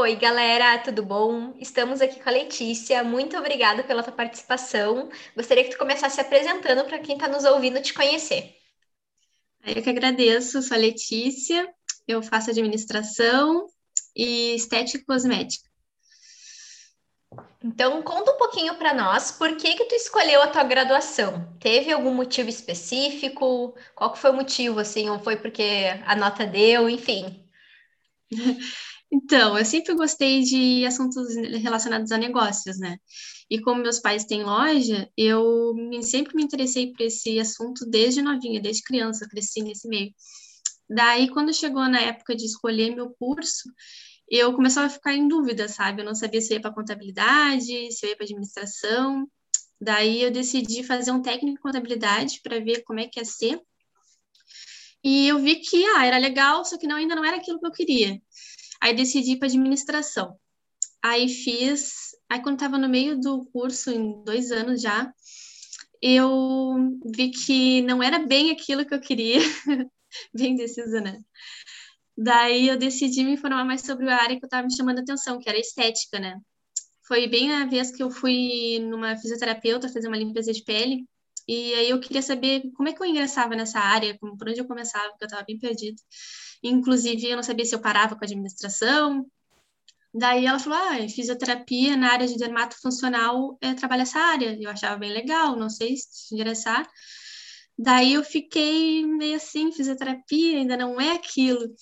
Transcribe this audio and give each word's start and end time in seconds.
Oi, 0.00 0.14
galera, 0.14 0.78
tudo 0.78 1.02
bom? 1.02 1.56
Estamos 1.58 2.00
aqui 2.00 2.22
com 2.22 2.28
a 2.28 2.32
Letícia. 2.32 3.02
Muito 3.02 3.36
obrigada 3.36 3.82
pela 3.82 4.00
tua 4.00 4.12
participação. 4.12 5.08
Gostaria 5.34 5.64
que 5.64 5.70
tu 5.70 5.76
começasse 5.76 6.14
se 6.14 6.20
apresentando 6.20 6.84
para 6.84 7.00
quem 7.00 7.16
está 7.16 7.26
nos 7.26 7.44
ouvindo 7.44 7.82
te 7.82 7.92
conhecer. 7.92 8.54
Eu 9.66 9.82
que 9.82 9.90
agradeço, 9.90 10.62
sou 10.62 10.76
a 10.76 10.78
Letícia, 10.80 11.68
eu 12.06 12.22
faço 12.22 12.48
administração 12.48 13.66
e 14.14 14.54
estética 14.54 15.02
e 15.02 15.04
cosmética. 15.04 15.68
Então, 17.64 18.00
conta 18.00 18.30
um 18.30 18.38
pouquinho 18.38 18.76
para 18.76 18.94
nós, 18.94 19.32
por 19.32 19.56
que 19.56 19.74
que 19.74 19.86
tu 19.86 19.96
escolheu 19.96 20.40
a 20.40 20.46
tua 20.46 20.62
graduação? 20.62 21.52
Teve 21.58 21.90
algum 21.90 22.14
motivo 22.14 22.48
específico? 22.48 23.74
Qual 23.96 24.12
que 24.12 24.20
foi 24.20 24.30
o 24.30 24.34
motivo, 24.34 24.78
assim? 24.78 25.10
Ou 25.10 25.18
foi 25.18 25.34
porque 25.34 25.64
a 26.06 26.14
nota 26.14 26.46
deu, 26.46 26.88
enfim? 26.88 27.44
Então, 29.10 29.56
eu 29.58 29.64
sempre 29.64 29.94
gostei 29.94 30.42
de 30.42 30.84
assuntos 30.84 31.34
relacionados 31.34 32.12
a 32.12 32.18
negócios, 32.18 32.78
né? 32.78 32.98
E 33.50 33.60
como 33.60 33.82
meus 33.82 33.98
pais 33.98 34.24
têm 34.26 34.44
loja, 34.44 35.10
eu 35.16 35.74
sempre 36.02 36.34
me 36.36 36.42
interessei 36.42 36.92
por 36.92 37.02
esse 37.02 37.38
assunto 37.38 37.86
desde 37.86 38.20
novinha, 38.20 38.60
desde 38.60 38.82
criança, 38.82 39.26
cresci 39.28 39.62
nesse 39.62 39.88
meio. 39.88 40.12
Daí, 40.88 41.30
quando 41.30 41.54
chegou 41.54 41.88
na 41.88 42.00
época 42.00 42.36
de 42.36 42.44
escolher 42.44 42.94
meu 42.94 43.10
curso, 43.18 43.70
eu 44.30 44.52
começava 44.54 44.86
a 44.86 44.90
ficar 44.90 45.14
em 45.14 45.26
dúvida, 45.26 45.68
sabe? 45.68 46.02
Eu 46.02 46.06
não 46.06 46.14
sabia 46.14 46.40
se 46.40 46.52
eu 46.52 46.56
ia 46.56 46.62
para 46.62 46.74
contabilidade, 46.74 47.92
se 47.92 48.06
eu 48.06 48.10
ia 48.10 48.16
para 48.16 48.24
administração. 48.24 49.26
Daí, 49.80 50.22
eu 50.22 50.30
decidi 50.30 50.82
fazer 50.82 51.12
um 51.12 51.22
técnico 51.22 51.58
em 51.58 51.62
contabilidade 51.62 52.40
para 52.42 52.60
ver 52.60 52.82
como 52.84 53.00
é 53.00 53.08
que 53.08 53.18
ia 53.20 53.24
ser. 53.24 53.60
E 55.02 55.28
eu 55.28 55.38
vi 55.38 55.56
que 55.56 55.84
ah, 55.96 56.04
era 56.04 56.18
legal, 56.18 56.64
só 56.64 56.76
que 56.76 56.86
não, 56.86 56.96
ainda 56.96 57.14
não 57.14 57.24
era 57.24 57.36
aquilo 57.36 57.60
que 57.60 57.66
eu 57.66 57.72
queria. 57.72 58.20
Aí 58.80 58.94
decidi 58.94 59.36
para 59.36 59.48
administração. 59.48 60.38
Aí 61.02 61.28
fiz, 61.28 62.10
aí 62.28 62.42
quando 62.42 62.56
estava 62.56 62.78
no 62.78 62.88
meio 62.88 63.20
do 63.20 63.44
curso, 63.46 63.90
em 63.90 64.22
dois 64.24 64.50
anos 64.50 64.80
já, 64.80 65.12
eu 66.02 66.98
vi 67.14 67.30
que 67.30 67.82
não 67.82 68.02
era 68.02 68.18
bem 68.18 68.50
aquilo 68.50 68.84
que 68.84 68.94
eu 68.94 69.00
queria, 69.00 69.38
bem 70.34 70.56
decisa, 70.56 71.00
né? 71.00 71.18
Daí 72.16 72.68
eu 72.68 72.76
decidi 72.76 73.22
me 73.24 73.32
informar 73.32 73.64
mais 73.64 73.82
sobre 73.82 74.08
a 74.08 74.16
área 74.16 74.36
que 74.36 74.44
eu 74.44 74.48
estava 74.48 74.66
me 74.66 74.76
chamando 74.76 74.98
a 74.98 75.02
atenção, 75.02 75.38
que 75.38 75.48
era 75.48 75.58
estética, 75.58 76.18
né? 76.18 76.36
Foi 77.06 77.28
bem 77.28 77.52
a 77.52 77.64
vez 77.64 77.90
que 77.90 78.02
eu 78.02 78.10
fui 78.10 78.80
numa 78.80 79.16
fisioterapeuta 79.16 79.88
fazer 79.88 80.08
uma 80.08 80.16
limpeza 80.16 80.52
de 80.52 80.64
pele, 80.64 81.06
e 81.46 81.72
aí 81.74 81.90
eu 81.90 82.00
queria 82.00 82.20
saber 82.20 82.70
como 82.76 82.88
é 82.88 82.92
que 82.92 83.02
eu 83.02 83.06
ingressava 83.06 83.56
nessa 83.56 83.80
área, 83.80 84.18
como, 84.18 84.36
por 84.36 84.50
onde 84.50 84.60
eu 84.60 84.66
começava, 84.66 85.08
porque 85.10 85.24
eu 85.24 85.28
estava 85.28 85.44
bem 85.44 85.58
perdida. 85.58 85.96
Inclusive, 86.62 87.26
eu 87.28 87.36
não 87.36 87.42
sabia 87.42 87.64
se 87.64 87.74
eu 87.74 87.80
parava 87.80 88.16
com 88.16 88.24
a 88.24 88.26
administração. 88.26 89.26
Daí 90.12 90.46
ela 90.46 90.58
falou: 90.58 90.78
ah, 90.78 91.08
fisioterapia 91.08 91.96
na 91.96 92.12
área 92.12 92.26
de 92.26 92.36
dermatofuncional 92.36 93.58
é, 93.60 93.74
trabalha 93.74 94.02
essa 94.02 94.18
área. 94.18 94.56
Eu 94.60 94.70
achava 94.70 94.96
bem 94.96 95.12
legal, 95.12 95.56
não 95.56 95.70
sei 95.70 95.96
se 95.96 96.34
interessar. 96.34 96.88
Daí 97.78 98.14
eu 98.14 98.24
fiquei 98.24 99.06
meio 99.06 99.36
assim: 99.36 99.72
fisioterapia 99.72 100.58
ainda 100.58 100.76
não 100.76 101.00
é 101.00 101.12
aquilo. 101.12 101.74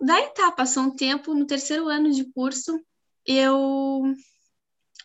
Daí 0.00 0.32
tá, 0.34 0.52
passou 0.52 0.84
um 0.84 0.94
tempo, 0.94 1.34
no 1.34 1.46
terceiro 1.46 1.88
ano 1.88 2.10
de 2.10 2.24
curso, 2.32 2.80
eu. 3.26 4.02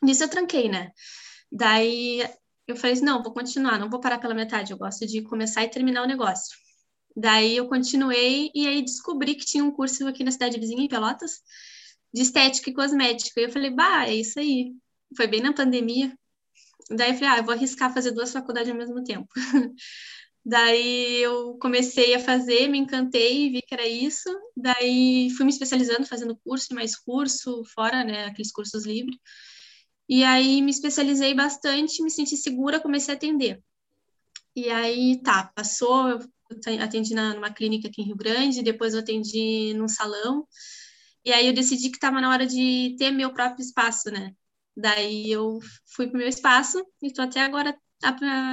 Nisso 0.01 0.23
eu 0.23 0.29
tranquei, 0.29 0.69
né? 0.69 0.91
Daí 1.51 2.21
eu 2.67 2.75
falei 2.75 2.93
assim: 2.93 3.05
não, 3.05 3.23
vou 3.23 3.33
continuar, 3.33 3.79
não 3.79 3.89
vou 3.89 3.99
parar 3.99 4.19
pela 4.19 4.33
metade, 4.33 4.71
eu 4.71 4.77
gosto 4.77 5.05
de 5.05 5.21
começar 5.23 5.63
e 5.63 5.69
terminar 5.69 6.03
o 6.03 6.07
negócio. 6.07 6.62
Daí 7.15 7.57
eu 7.57 7.67
continuei 7.67 8.49
e 8.55 8.67
aí 8.67 8.81
descobri 8.81 9.35
que 9.35 9.45
tinha 9.45 9.63
um 9.63 9.71
curso 9.71 10.07
aqui 10.07 10.23
na 10.23 10.31
cidade 10.31 10.59
vizinha, 10.59 10.83
em 10.83 10.87
Pelotas, 10.87 11.41
de 12.13 12.21
estética 12.21 12.69
e 12.69 12.73
cosmética. 12.73 13.39
E 13.39 13.43
eu 13.45 13.51
falei, 13.51 13.69
bah, 13.69 14.07
é 14.07 14.15
isso 14.15 14.39
aí. 14.39 14.73
Foi 15.15 15.27
bem 15.27 15.41
na 15.41 15.53
pandemia. 15.53 16.17
Daí 16.89 17.11
eu 17.11 17.15
falei, 17.15 17.29
ah, 17.29 17.37
eu 17.37 17.43
vou 17.43 17.53
arriscar 17.53 17.93
fazer 17.93 18.11
duas 18.11 18.31
faculdades 18.31 18.69
ao 18.69 18.77
mesmo 18.77 19.03
tempo. 19.03 19.27
Daí 20.45 21.21
eu 21.21 21.57
comecei 21.57 22.13
a 22.15 22.19
fazer, 22.19 22.67
me 22.67 22.77
encantei, 22.77 23.49
vi 23.49 23.61
que 23.61 23.73
era 23.73 23.87
isso. 23.87 24.29
Daí 24.55 25.29
fui 25.37 25.45
me 25.45 25.51
especializando, 25.51 26.05
fazendo 26.05 26.37
curso 26.43 26.67
e 26.71 26.75
mais 26.75 26.97
curso, 26.97 27.63
fora, 27.73 28.03
né, 28.03 28.25
aqueles 28.25 28.51
cursos 28.51 28.85
livres. 28.85 29.17
E 30.09 30.23
aí 30.23 30.61
me 30.61 30.71
especializei 30.71 31.33
bastante, 31.33 32.03
me 32.03 32.11
senti 32.11 32.35
segura, 32.35 32.79
comecei 32.79 33.13
a 33.13 33.17
atender. 33.17 33.63
E 34.55 34.69
aí, 34.69 35.21
tá, 35.23 35.51
passou, 35.55 36.19
atendi 36.81 37.13
na, 37.13 37.33
numa 37.33 37.53
clínica 37.53 37.87
aqui 37.87 38.01
em 38.01 38.05
Rio 38.05 38.15
Grande, 38.15 38.63
depois 38.63 38.93
eu 38.93 38.99
atendi 38.99 39.73
num 39.75 39.87
salão, 39.87 40.47
e 41.25 41.31
aí 41.31 41.47
eu 41.47 41.53
decidi 41.53 41.89
que 41.89 41.97
estava 41.97 42.19
na 42.19 42.29
hora 42.29 42.45
de 42.45 42.95
ter 42.97 43.11
meu 43.11 43.33
próprio 43.33 43.63
espaço, 43.63 44.11
né? 44.11 44.33
Daí 44.75 45.31
eu 45.31 45.59
fui 45.95 46.07
para 46.07 46.15
o 46.15 46.17
meu 46.17 46.27
espaço 46.27 46.85
e 47.01 47.07
estou 47.07 47.23
até 47.23 47.41
agora 47.41 47.77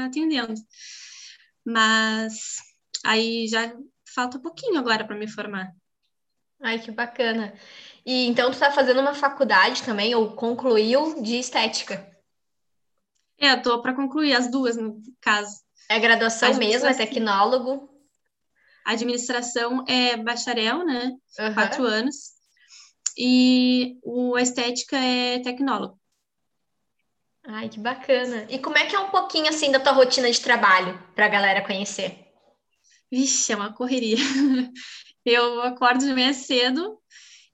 atendendo. 0.07 0.55
Mas 1.65 2.57
aí 3.05 3.49
já 3.49 3.75
falta 4.15 4.39
um 4.39 4.43
pouquinho 4.43 4.79
agora 4.79 5.05
para 5.05 5.17
me 5.17 5.29
formar. 5.29 5.73
Ai, 6.63 6.79
que 6.79 6.91
bacana. 6.91 7.55
E 8.05 8.27
então 8.27 8.51
tu 8.51 8.55
está 8.55 8.71
fazendo 8.71 9.01
uma 9.01 9.15
faculdade 9.15 9.83
também, 9.83 10.15
ou 10.15 10.33
concluiu, 10.35 11.23
de 11.23 11.37
estética? 11.37 12.07
É, 13.39 13.53
eu 13.53 13.63
tô 13.63 13.81
para 13.81 13.95
concluir 13.95 14.35
as 14.35 14.51
duas, 14.51 14.77
no 14.77 15.01
caso. 15.21 15.57
É 15.91 15.99
graduação 15.99 16.55
mesmo, 16.55 16.87
é 16.87 16.95
tecnólogo? 16.95 17.91
Administração 18.87 19.85
é 19.89 20.17
bacharel, 20.17 20.87
né? 20.87 21.17
Uhum. 21.37 21.55
Quatro 21.55 21.85
anos. 21.85 22.31
E 23.19 23.99
o, 24.05 24.39
estética 24.39 24.97
é 24.97 25.41
tecnólogo. 25.41 25.99
Ai, 27.45 27.69
que 27.69 27.81
bacana. 27.81 28.47
E 28.49 28.61
como 28.61 28.79
é 28.79 28.87
que 28.87 28.95
é 28.95 29.01
um 29.01 29.11
pouquinho 29.11 29.49
assim 29.49 29.73
da 29.73 29.81
tua 29.81 29.91
rotina 29.91 30.31
de 30.31 30.41
trabalho 30.41 30.97
para 31.17 31.27
a 31.27 31.29
galera 31.29 31.67
conhecer? 31.67 32.25
Vixe, 33.11 33.53
é 33.53 33.57
uma 33.57 33.73
correria. 33.73 34.17
Eu 35.27 35.61
acordo 35.63 36.07
de 36.07 36.13
manhã 36.13 36.33
cedo 36.33 37.01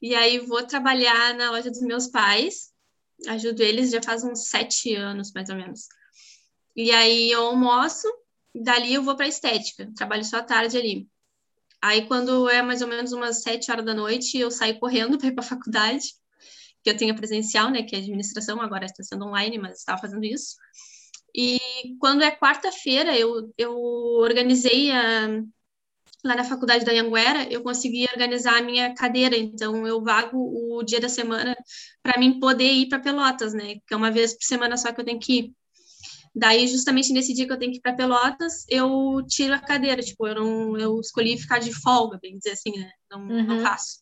e 0.03 0.15
aí 0.15 0.41
vou 0.41 0.63
trabalhar 0.67 1.33
na 1.33 1.53
loja 1.53 1.71
dos 1.71 1.81
meus 1.81 2.07
pais. 2.09 2.71
Ajudo 3.29 3.63
eles 3.63 3.91
já 3.91 4.03
faz 4.03 4.23
uns 4.23 4.49
sete 4.49 4.95
anos, 4.95 5.33
mais 5.33 5.49
ou 5.49 5.57
menos. 5.57 5.89
E 6.77 6.93
aí 6.93 7.31
eu 7.31 7.47
almoço, 7.47 8.07
dali 8.63 8.95
eu 8.95 9.03
vou 9.03 9.17
para 9.17 9.29
estética, 9.29 9.91
trabalho 9.97 10.25
só 10.25 10.39
à 10.39 10.43
tarde 10.43 10.77
ali. 10.77 11.09
Aí, 11.83 12.07
quando 12.07 12.49
é 12.49 12.63
mais 12.63 12.83
ou 12.83 12.89
menos 12.89 13.13
umas 13.13 13.43
sete 13.43 13.71
horas 13.71 13.85
da 13.85 13.95
noite, 13.95 14.39
eu 14.39 14.51
saio 14.51 14.79
correndo 14.79 15.19
para 15.19 15.29
ir 15.29 15.35
para 15.35 15.45
a 15.45 15.49
faculdade, 15.49 16.05
que 16.83 16.91
eu 16.91 16.97
tenho 16.97 17.17
presencial, 17.17 17.71
né, 17.71 17.83
que 17.83 17.95
é 17.97 17.99
administração, 17.99 18.61
agora 18.61 18.87
está 18.87 19.03
sendo 19.03 19.27
online, 19.27 19.59
mas 19.59 19.79
estava 19.79 20.01
fazendo 20.01 20.25
isso. 20.25 20.57
E 21.35 21.59
quando 22.01 22.23
é 22.23 22.31
quarta-feira, 22.31 23.17
eu, 23.17 23.53
eu 23.59 23.77
organizei 23.77 24.91
a, 24.91 25.43
lá 26.25 26.37
na 26.37 26.45
faculdade 26.45 26.85
da 26.85 26.93
Anguera, 26.93 27.51
eu 27.53 27.63
consegui 27.63 28.07
organizar 28.13 28.59
a 28.59 28.63
minha 28.63 28.95
cadeira, 28.95 29.37
então 29.37 29.87
eu 29.87 30.03
vago 30.03 30.39
o 30.39 30.83
dia 30.83 31.01
da 31.01 31.09
semana 31.09 31.57
para 32.03 32.19
mim 32.19 32.41
poder 32.41 32.73
ir 32.73 32.89
para 32.89 33.01
Pelotas, 33.01 33.53
né, 33.55 33.77
que 33.87 33.95
é 33.95 33.97
uma 33.97 34.11
vez 34.11 34.35
por 34.35 34.45
semana 34.45 34.77
só 34.77 34.93
que 34.93 35.01
eu 35.01 35.05
tenho 35.05 35.21
que 35.21 35.39
ir. 35.39 35.55
Daí, 36.39 36.69
justamente 36.69 37.15
nesse 37.15 37.33
dia 37.33 37.47
que 37.47 37.53
eu 37.53 37.59
tenho 37.59 37.73
que 37.73 37.79
ir 37.79 37.81
para 37.81 37.95
Pelotas, 37.95 38.67
eu 38.69 39.25
tiro 39.27 39.55
a 39.55 39.59
cadeira, 39.59 40.03
tipo, 40.03 40.27
eu 40.27 40.35
não, 40.35 40.79
eu 40.79 41.01
escolhi 41.01 41.39
ficar 41.39 41.59
de 41.59 41.73
folga, 41.73 42.19
bem 42.21 42.37
dizer 42.37 42.51
assim, 42.51 42.79
né? 42.79 42.91
Não, 43.11 43.23
uhum. 43.23 43.43
não 43.43 43.63
faço. 43.63 44.01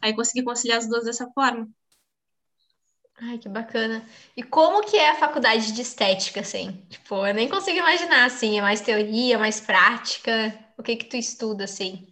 Aí 0.00 0.14
consegui 0.14 0.42
conciliar 0.42 0.78
as 0.78 0.88
duas 0.88 1.04
dessa 1.04 1.28
forma. 1.34 1.68
Ai, 3.20 3.36
que 3.36 3.46
bacana. 3.46 4.02
E 4.34 4.42
como 4.42 4.86
que 4.86 4.96
é 4.96 5.10
a 5.10 5.16
faculdade 5.16 5.72
de 5.72 5.82
estética, 5.82 6.40
assim? 6.40 6.82
Tipo, 6.88 7.26
eu 7.26 7.34
nem 7.34 7.46
consigo 7.46 7.76
imaginar, 7.76 8.24
assim, 8.24 8.58
é 8.58 8.62
mais 8.62 8.80
teoria, 8.80 9.38
mais 9.38 9.60
prática? 9.60 10.58
O 10.78 10.82
que 10.82 10.96
que 10.96 11.04
tu 11.04 11.18
estuda, 11.18 11.64
assim? 11.64 12.08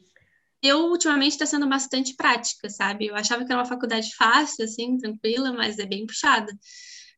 Eu, 0.62 0.91
ultimamente, 0.91 1.32
está 1.32 1.47
sendo 1.47 1.66
bastante 1.66 2.15
prática, 2.16 2.68
sabe? 2.68 3.07
Eu 3.07 3.16
achava 3.16 3.47
que 3.47 3.51
era 3.51 3.62
uma 3.62 3.66
faculdade 3.66 4.15
fácil, 4.15 4.62
assim, 4.62 4.98
tranquila, 4.98 5.54
mas 5.54 5.78
é 5.78 5.86
bem 5.86 6.07
puxada 6.07 6.53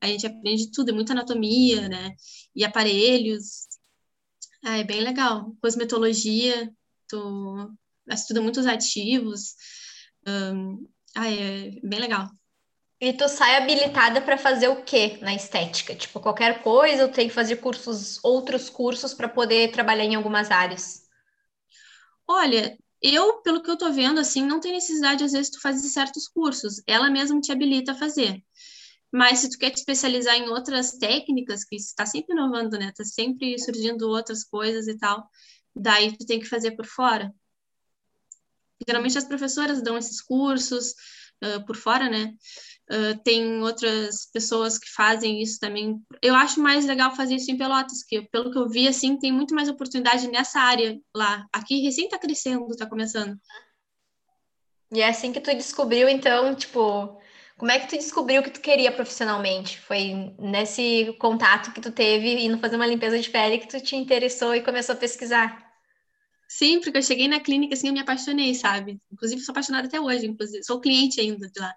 a 0.04 0.08
gente 0.08 0.26
aprende 0.26 0.70
tudo, 0.70 0.90
é 0.90 0.92
muita 0.92 1.12
anatomia, 1.12 1.88
né? 1.88 2.14
E 2.54 2.64
aparelhos. 2.64 3.66
Ah, 4.64 4.78
é 4.78 4.84
bem 4.84 5.00
legal. 5.00 5.54
Cosmetologia, 5.60 6.72
tu 7.08 7.74
estuda 8.08 8.40
muitos 8.40 8.66
ativos. 8.66 9.54
Um, 10.26 10.86
ah, 11.16 11.30
é 11.30 11.70
bem 11.82 12.00
legal. 12.00 12.28
E 13.00 13.12
tu 13.12 13.28
sai 13.28 13.56
habilitada 13.56 14.22
para 14.22 14.38
fazer 14.38 14.68
o 14.68 14.82
quê 14.82 15.18
na 15.20 15.34
estética? 15.34 15.94
Tipo, 15.94 16.20
qualquer 16.20 16.62
coisa 16.62 17.04
ou 17.04 17.12
tem 17.12 17.28
que 17.28 17.34
fazer 17.34 17.56
cursos, 17.56 18.18
outros 18.22 18.70
cursos 18.70 19.12
para 19.12 19.28
poder 19.28 19.70
trabalhar 19.72 20.04
em 20.04 20.14
algumas 20.14 20.50
áreas? 20.50 21.02
Olha, 22.26 22.78
eu, 23.02 23.42
pelo 23.42 23.62
que 23.62 23.70
eu 23.70 23.76
tô 23.76 23.92
vendo, 23.92 24.18
assim, 24.18 24.42
não 24.42 24.60
tem 24.60 24.72
necessidade, 24.72 25.24
às 25.24 25.32
vezes, 25.32 25.50
tu 25.50 25.60
fazer 25.60 25.86
certos 25.88 26.26
cursos. 26.26 26.82
Ela 26.86 27.10
mesma 27.10 27.40
te 27.40 27.52
habilita 27.52 27.92
a 27.92 27.94
fazer. 27.94 28.42
Mas 29.14 29.38
se 29.38 29.48
tu 29.48 29.56
quer 29.58 29.70
te 29.70 29.76
especializar 29.76 30.34
em 30.34 30.48
outras 30.48 30.98
técnicas, 30.98 31.62
que 31.62 31.76
está 31.76 32.04
sempre 32.04 32.34
inovando, 32.34 32.76
né? 32.76 32.92
Tá 32.96 33.04
sempre 33.04 33.56
surgindo 33.60 34.08
outras 34.08 34.42
coisas 34.42 34.88
e 34.88 34.98
tal, 34.98 35.30
daí 35.72 36.18
tu 36.18 36.26
tem 36.26 36.40
que 36.40 36.48
fazer 36.48 36.72
por 36.72 36.84
fora. 36.84 37.32
Geralmente 38.84 39.16
as 39.16 39.24
professoras 39.24 39.80
dão 39.80 39.96
esses 39.96 40.20
cursos, 40.20 40.94
uh, 41.44 41.64
por 41.64 41.76
fora, 41.76 42.10
né? 42.10 42.34
Uh, 42.90 43.16
tem 43.22 43.62
outras 43.62 44.26
pessoas 44.32 44.78
que 44.80 44.90
fazem 44.90 45.40
isso 45.40 45.60
também. 45.60 46.04
Eu 46.20 46.34
acho 46.34 46.60
mais 46.60 46.84
legal 46.84 47.14
fazer 47.14 47.36
isso 47.36 47.52
em 47.52 47.56
Pelotas, 47.56 48.02
que 48.02 48.20
pelo 48.32 48.50
que 48.50 48.58
eu 48.58 48.68
vi, 48.68 48.88
assim, 48.88 49.16
tem 49.16 49.30
muito 49.30 49.54
mais 49.54 49.68
oportunidade 49.68 50.26
nessa 50.26 50.58
área 50.58 51.00
lá. 51.14 51.46
Aqui 51.52 51.80
recém 51.82 52.06
está 52.06 52.18
crescendo, 52.18 52.66
está 52.68 52.84
começando. 52.84 53.40
E 54.90 55.00
é 55.00 55.08
assim 55.08 55.32
que 55.32 55.40
tu 55.40 55.54
descobriu, 55.54 56.08
então, 56.08 56.52
tipo, 56.52 57.16
como 57.56 57.70
é 57.70 57.78
que 57.78 57.88
tu 57.88 57.96
descobriu 57.96 58.40
o 58.40 58.44
que 58.44 58.50
tu 58.50 58.60
queria 58.60 58.90
profissionalmente? 58.92 59.80
Foi 59.80 60.34
nesse 60.38 61.14
contato 61.18 61.72
que 61.72 61.80
tu 61.80 61.90
teve 61.92 62.44
indo 62.44 62.58
fazer 62.58 62.76
uma 62.76 62.86
limpeza 62.86 63.18
de 63.18 63.30
pele 63.30 63.58
que 63.58 63.68
tu 63.68 63.80
te 63.80 63.96
interessou 63.96 64.54
e 64.54 64.62
começou 64.62 64.94
a 64.94 64.98
pesquisar? 64.98 65.64
Sim, 66.48 66.80
porque 66.80 66.98
eu 66.98 67.02
cheguei 67.02 67.26
na 67.26 67.40
clínica 67.40 67.74
assim, 67.74 67.88
eu 67.88 67.92
me 67.92 68.00
apaixonei, 68.00 68.54
sabe? 68.54 69.00
Inclusive, 69.12 69.40
sou 69.40 69.52
apaixonada 69.52 69.88
até 69.88 70.00
hoje, 70.00 70.26
inclusive, 70.26 70.62
sou 70.64 70.80
cliente 70.80 71.20
ainda 71.20 71.48
de 71.48 71.60
lá. 71.60 71.74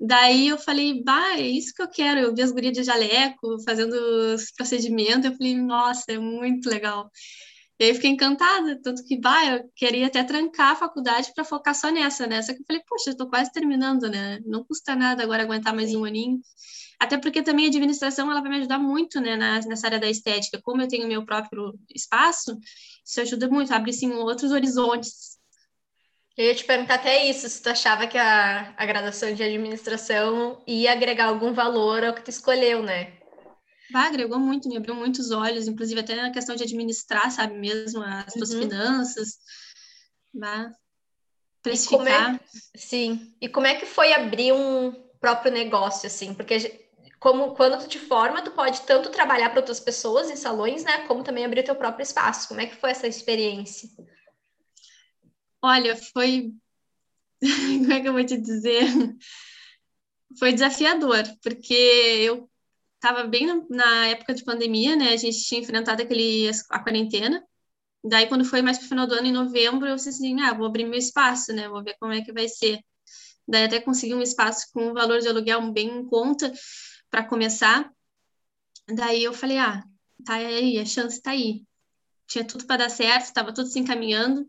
Daí 0.00 0.48
eu 0.48 0.58
falei, 0.58 1.02
bah, 1.02 1.38
é 1.38 1.42
isso 1.42 1.72
que 1.74 1.82
eu 1.82 1.88
quero. 1.88 2.20
Eu 2.20 2.34
vi 2.34 2.42
as 2.42 2.50
gurias 2.50 2.72
de 2.72 2.82
jaleco 2.82 3.62
fazendo 3.64 3.94
os 4.34 4.50
procedimentos, 4.52 5.24
eu 5.26 5.36
falei, 5.36 5.56
nossa, 5.56 6.04
é 6.12 6.18
muito 6.18 6.68
legal. 6.68 7.10
E 7.78 7.84
aí 7.84 7.94
fiquei 7.94 8.10
encantada, 8.10 8.80
tanto 8.80 9.04
que, 9.04 9.18
bah, 9.18 9.46
eu 9.46 9.70
queria 9.74 10.06
até 10.06 10.22
trancar 10.22 10.72
a 10.72 10.76
faculdade 10.76 11.32
para 11.34 11.44
focar 11.44 11.74
só 11.74 11.90
nessa, 11.90 12.26
né? 12.26 12.40
Só 12.40 12.54
que 12.54 12.60
eu 12.60 12.64
falei, 12.66 12.82
poxa, 12.86 13.10
eu 13.10 13.16
tô 13.16 13.28
quase 13.28 13.50
terminando, 13.52 14.08
né? 14.08 14.38
Não 14.46 14.64
custa 14.64 14.94
nada 14.94 15.24
agora 15.24 15.42
aguentar 15.42 15.74
mais 15.74 15.92
um 15.94 16.04
aninho. 16.04 16.40
Até 17.00 17.18
porque 17.18 17.42
também 17.42 17.64
a 17.66 17.68
administração, 17.68 18.30
ela 18.30 18.40
vai 18.40 18.50
me 18.50 18.58
ajudar 18.58 18.78
muito, 18.78 19.20
né, 19.20 19.36
nessa 19.36 19.86
área 19.88 19.98
da 19.98 20.08
estética. 20.08 20.60
Como 20.62 20.80
eu 20.82 20.88
tenho 20.88 21.08
meu 21.08 21.24
próprio 21.24 21.74
espaço, 21.92 22.56
isso 23.04 23.20
ajuda 23.20 23.48
muito, 23.48 23.74
abre, 23.74 23.92
sim, 23.92 24.12
outros 24.12 24.52
horizontes. 24.52 25.36
Eu 26.36 26.46
ia 26.46 26.54
te 26.54 26.64
perguntar 26.64 26.94
até 26.94 27.28
isso, 27.28 27.48
se 27.48 27.62
tu 27.62 27.68
achava 27.68 28.06
que 28.06 28.18
a, 28.18 28.74
a 28.76 28.86
graduação 28.86 29.34
de 29.34 29.42
administração 29.42 30.62
ia 30.66 30.92
agregar 30.92 31.26
algum 31.26 31.52
valor 31.52 32.04
ao 32.04 32.14
que 32.14 32.22
tu 32.22 32.30
escolheu, 32.30 32.82
né? 32.82 33.12
Bah, 33.94 34.06
agregou 34.08 34.40
muito, 34.40 34.68
me 34.68 34.76
abriu 34.76 34.92
muitos 34.92 35.30
olhos, 35.30 35.68
inclusive 35.68 36.00
até 36.00 36.16
na 36.16 36.32
questão 36.32 36.56
de 36.56 36.64
administrar, 36.64 37.30
sabe, 37.30 37.54
mesmo 37.54 38.02
as 38.02 38.32
tuas 38.32 38.52
uhum. 38.52 38.62
finanças, 38.62 39.38
bah, 40.34 40.72
precificar. 41.62 42.34
É, 42.34 42.40
sim, 42.76 43.32
e 43.40 43.48
como 43.48 43.68
é 43.68 43.76
que 43.76 43.86
foi 43.86 44.12
abrir 44.12 44.52
um 44.52 44.90
próprio 45.20 45.52
negócio, 45.52 46.08
assim, 46.08 46.34
porque 46.34 46.88
como 47.20 47.54
quando 47.54 47.80
tu 47.84 47.88
te 47.88 48.00
forma, 48.00 48.42
tu 48.42 48.50
pode 48.50 48.80
tanto 48.80 49.10
trabalhar 49.10 49.50
para 49.50 49.60
outras 49.60 49.78
pessoas 49.78 50.28
em 50.28 50.34
salões, 50.34 50.82
né, 50.82 51.06
como 51.06 51.22
também 51.22 51.44
abrir 51.44 51.62
teu 51.62 51.76
próprio 51.76 52.02
espaço. 52.02 52.48
Como 52.48 52.60
é 52.60 52.66
que 52.66 52.74
foi 52.74 52.90
essa 52.90 53.06
experiência? 53.06 53.88
Olha, 55.62 55.94
foi 55.94 56.52
como 57.78 57.92
é 57.92 58.00
que 58.00 58.08
eu 58.08 58.12
vou 58.12 58.26
te 58.26 58.36
dizer? 58.36 58.88
Foi 60.36 60.52
desafiador, 60.52 61.22
porque 61.40 61.72
eu 61.72 62.50
estava 63.04 63.24
bem 63.24 63.66
na, 63.68 64.06
época 64.06 64.32
de 64.32 64.42
pandemia, 64.42 64.96
né? 64.96 65.12
A 65.12 65.16
gente 65.16 65.44
tinha 65.44 65.60
enfrentado 65.60 66.02
aquele, 66.02 66.50
a 66.70 66.78
quarentena. 66.82 67.44
Daí, 68.02 68.26
quando 68.26 68.46
foi 68.46 68.62
mais 68.62 68.78
para 68.78 68.86
o 68.86 68.88
final 68.88 69.06
do 69.06 69.14
ano, 69.14 69.26
em 69.26 69.32
novembro, 69.32 69.86
eu 69.86 69.96
disse 69.96 70.08
assim, 70.08 70.40
ah, 70.40 70.54
vou 70.54 70.66
abrir 70.66 70.86
meu 70.86 70.98
espaço, 70.98 71.52
né? 71.52 71.68
Vou 71.68 71.84
ver 71.84 71.96
como 72.00 72.12
é 72.12 72.22
que 72.22 72.32
vai 72.32 72.48
ser. 72.48 72.80
Daí 73.46 73.64
até 73.64 73.78
consegui 73.78 74.14
um 74.14 74.22
espaço 74.22 74.66
com 74.72 74.88
um 74.88 74.94
valor 74.94 75.20
de 75.20 75.28
aluguel 75.28 75.70
bem 75.70 75.88
em 75.88 76.06
conta 76.06 76.50
para 77.10 77.24
começar. 77.24 77.90
Daí 78.88 79.22
eu 79.22 79.34
falei, 79.34 79.58
ah, 79.58 79.82
tá 80.24 80.34
aí, 80.34 80.78
a 80.78 80.86
chance 80.86 81.20
tá 81.20 81.32
aí. 81.32 81.62
Tinha 82.26 82.44
tudo 82.44 82.66
para 82.66 82.84
dar 82.84 82.90
certo, 82.90 83.26
estava 83.26 83.52
tudo 83.52 83.68
se 83.68 83.78
encaminhando. 83.78 84.46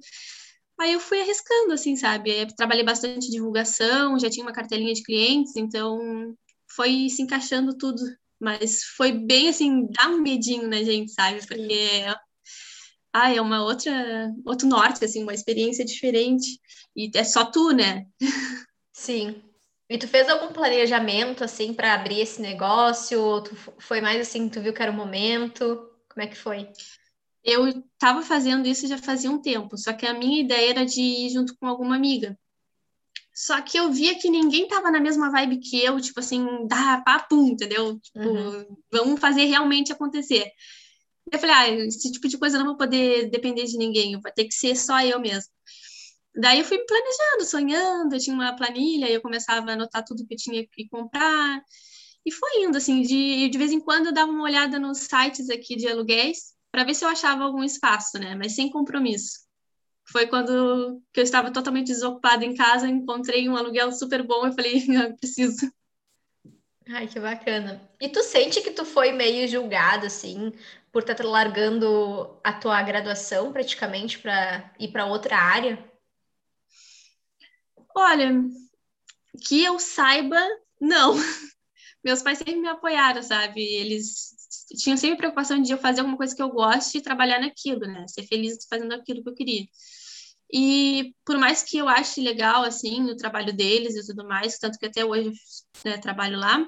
Aí 0.79 0.93
eu 0.93 0.99
fui 0.99 1.19
arriscando, 1.21 1.73
assim, 1.73 1.95
sabe? 1.97 2.31
Eu 2.31 2.47
trabalhei 2.55 2.85
bastante 2.85 3.29
divulgação, 3.29 4.17
já 4.17 4.29
tinha 4.29 4.45
uma 4.45 4.53
cartelinha 4.53 4.93
de 4.93 5.03
clientes, 5.03 5.55
então 5.57 6.35
foi 6.69 7.09
se 7.09 7.21
encaixando 7.21 7.77
tudo 7.77 8.01
mas 8.39 8.83
foi 8.83 9.11
bem 9.11 9.49
assim, 9.49 9.87
dá 9.91 10.07
um 10.09 10.21
medinho 10.21 10.67
na 10.67 10.83
gente, 10.83 11.11
sabe? 11.11 11.45
Porque 11.45 12.05
ah, 13.13 13.33
é 13.33 13.39
uma 13.39 13.63
outra, 13.63 14.29
outro 14.45 14.67
norte, 14.67 15.05
assim, 15.05 15.23
uma 15.23 15.33
experiência 15.33 15.85
diferente. 15.85 16.59
E 16.95 17.09
é 17.15 17.23
só 17.23 17.45
tu, 17.45 17.71
né? 17.71 18.05
Sim. 18.91 19.41
E 19.89 19.97
tu 19.97 20.07
fez 20.07 20.27
algum 20.27 20.51
planejamento, 20.51 21.43
assim, 21.43 21.73
para 21.73 21.93
abrir 21.93 22.19
esse 22.19 22.41
negócio? 22.41 23.21
Ou 23.21 23.41
tu 23.41 23.55
foi 23.79 24.01
mais 24.01 24.19
assim, 24.19 24.49
tu 24.49 24.59
viu 24.59 24.73
que 24.73 24.81
era 24.81 24.91
o 24.91 24.95
momento? 24.95 25.89
Como 26.09 26.25
é 26.25 26.27
que 26.27 26.35
foi? 26.35 26.67
Eu 27.43 27.67
estava 27.67 28.21
fazendo 28.23 28.67
isso 28.67 28.87
já 28.87 28.97
fazia 28.97 29.29
um 29.29 29.41
tempo, 29.41 29.77
só 29.77 29.93
que 29.93 30.05
a 30.05 30.13
minha 30.13 30.41
ideia 30.41 30.71
era 30.71 30.85
de 30.85 30.99
ir 30.99 31.29
junto 31.29 31.55
com 31.55 31.67
alguma 31.67 31.95
amiga. 31.95 32.37
Só 33.35 33.61
que 33.61 33.77
eu 33.77 33.91
via 33.91 34.17
que 34.17 34.29
ninguém 34.29 34.65
tava 34.65 34.89
na 34.89 34.99
mesma 34.99 35.29
vibe 35.29 35.59
que 35.59 35.83
eu, 35.83 35.99
tipo 35.99 36.21
assim, 36.21 36.65
dá 36.67 37.01
papum, 37.01 37.49
entendeu? 37.49 37.99
Tipo, 37.99 38.19
uhum. 38.19 38.77
vamos 38.89 39.19
fazer 39.19 39.43
realmente 39.43 39.91
acontecer. 39.91 40.49
Eu 41.29 41.37
falei, 41.37 41.55
ah, 41.55 41.69
esse 41.85 42.09
tipo 42.13 42.29
de 42.29 42.37
coisa 42.37 42.55
eu 42.55 42.59
não 42.59 42.67
vou 42.67 42.77
poder 42.77 43.29
depender 43.29 43.65
de 43.65 43.77
ninguém, 43.77 44.17
vai 44.21 44.31
ter 44.31 44.45
que 44.45 44.53
ser 44.53 44.73
só 44.77 45.01
eu 45.01 45.19
mesmo. 45.19 45.51
Daí 46.37 46.59
eu 46.59 46.65
fui 46.65 46.77
planejando, 46.79 47.45
sonhando, 47.45 48.15
eu 48.15 48.19
tinha 48.19 48.33
uma 48.33 48.55
planilha, 48.55 49.09
eu 49.09 49.21
começava 49.21 49.69
a 49.69 49.73
anotar 49.73 50.05
tudo 50.05 50.25
que 50.25 50.33
eu 50.33 50.37
tinha 50.37 50.65
que 50.65 50.87
comprar. 50.87 51.61
E 52.25 52.31
foi 52.31 52.63
indo, 52.63 52.77
assim, 52.77 53.01
de, 53.01 53.49
de 53.49 53.57
vez 53.57 53.71
em 53.71 53.81
quando 53.81 54.07
eu 54.07 54.13
dava 54.13 54.31
uma 54.31 54.43
olhada 54.43 54.79
nos 54.79 54.99
sites 54.99 55.49
aqui 55.49 55.75
de 55.75 55.87
aluguéis 55.89 56.53
para 56.71 56.85
ver 56.85 56.93
se 56.93 57.03
eu 57.03 57.09
achava 57.09 57.43
algum 57.43 57.63
espaço, 57.63 58.17
né? 58.17 58.33
Mas 58.35 58.55
sem 58.55 58.69
compromisso 58.69 59.44
foi 60.05 60.27
quando 60.27 61.01
que 61.11 61.19
eu 61.19 61.23
estava 61.23 61.51
totalmente 61.51 61.87
desocupada 61.87 62.45
em 62.45 62.55
casa, 62.55 62.87
encontrei 62.87 63.49
um 63.49 63.55
aluguel 63.55 63.91
super 63.91 64.23
bom 64.23 64.47
e 64.47 64.53
falei, 64.53 64.85
ah, 64.97 65.13
preciso. 65.17 65.71
Ai, 66.87 67.07
que 67.07 67.19
bacana. 67.19 67.81
E 67.99 68.07
tu 68.09 68.21
sente 68.21 68.61
que 68.61 68.69
tu 68.69 68.85
foi 68.85 69.11
meio 69.11 69.47
julgado, 69.47 70.05
assim, 70.05 70.53
por 70.91 71.01
estar 71.01 71.15
tá 71.15 71.23
largando 71.23 72.39
a 72.43 72.53
tua 72.53 72.81
graduação 72.83 73.51
praticamente 73.51 74.19
para 74.19 74.71
ir 74.79 74.89
para 74.89 75.07
outra 75.07 75.35
área? 75.35 75.83
Olha, 77.95 78.43
que 79.47 79.63
eu 79.63 79.79
saiba, 79.79 80.39
não. 80.79 81.15
Meus 82.05 82.21
pais 82.21 82.37
sempre 82.37 82.55
me 82.57 82.67
apoiaram, 82.67 83.23
sabe? 83.23 83.61
Eles 83.63 84.35
tinham 84.77 84.95
sempre 84.95 85.17
preocupação 85.17 85.59
de 85.59 85.71
eu 85.71 85.77
fazer 85.79 86.01
alguma 86.01 86.17
coisa 86.17 86.35
que 86.35 86.41
eu 86.41 86.49
goste 86.49 86.99
e 86.99 87.01
trabalhar 87.01 87.39
naquilo, 87.39 87.79
né? 87.79 88.05
Ser 88.07 88.27
feliz 88.27 88.59
fazendo 88.69 88.93
aquilo 88.93 89.23
que 89.23 89.29
eu 89.29 89.33
queria. 89.33 89.65
E 90.53 91.15
por 91.25 91.39
mais 91.39 91.63
que 91.63 91.77
eu 91.79 91.89
ache 91.89 92.21
legal, 92.21 92.63
assim, 92.63 93.09
o 93.09 93.17
trabalho 93.17 93.51
deles 93.51 93.95
e 93.95 94.05
tudo 94.05 94.23
mais, 94.27 94.59
tanto 94.59 94.77
que 94.77 94.85
até 94.85 95.03
hoje 95.03 95.31
né, 95.83 95.97
trabalho 95.97 96.37
lá, 96.37 96.63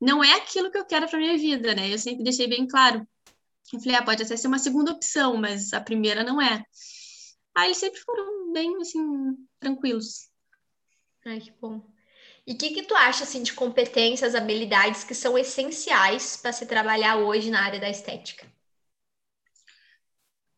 não 0.00 0.24
é 0.24 0.32
aquilo 0.36 0.70
que 0.70 0.78
eu 0.78 0.86
quero 0.86 1.06
para 1.06 1.18
minha 1.18 1.36
vida, 1.36 1.74
né? 1.74 1.92
Eu 1.92 1.98
sempre 1.98 2.24
deixei 2.24 2.46
bem 2.48 2.66
claro. 2.66 3.06
Eu 3.70 3.80
falei, 3.80 3.96
ah, 3.96 4.02
pode 4.02 4.22
até 4.22 4.38
ser 4.38 4.48
uma 4.48 4.58
segunda 4.58 4.92
opção, 4.92 5.36
mas 5.36 5.74
a 5.74 5.82
primeira 5.82 6.24
não 6.24 6.40
é. 6.40 6.64
Aí 7.54 7.66
eles 7.66 7.76
sempre 7.76 8.00
foram 8.00 8.52
bem, 8.54 8.74
assim, 8.80 9.36
tranquilos. 9.60 10.30
Ai, 11.26 11.40
que 11.40 11.52
bom. 11.60 11.82
E 12.48 12.52
o 12.54 12.56
que, 12.56 12.70
que 12.70 12.82
tu 12.82 12.96
acha, 12.96 13.24
assim, 13.24 13.42
de 13.42 13.52
competências, 13.52 14.34
habilidades 14.34 15.04
que 15.04 15.14
são 15.14 15.36
essenciais 15.36 16.34
para 16.34 16.50
se 16.50 16.64
trabalhar 16.64 17.18
hoje 17.18 17.50
na 17.50 17.62
área 17.62 17.78
da 17.78 17.90
estética? 17.90 18.50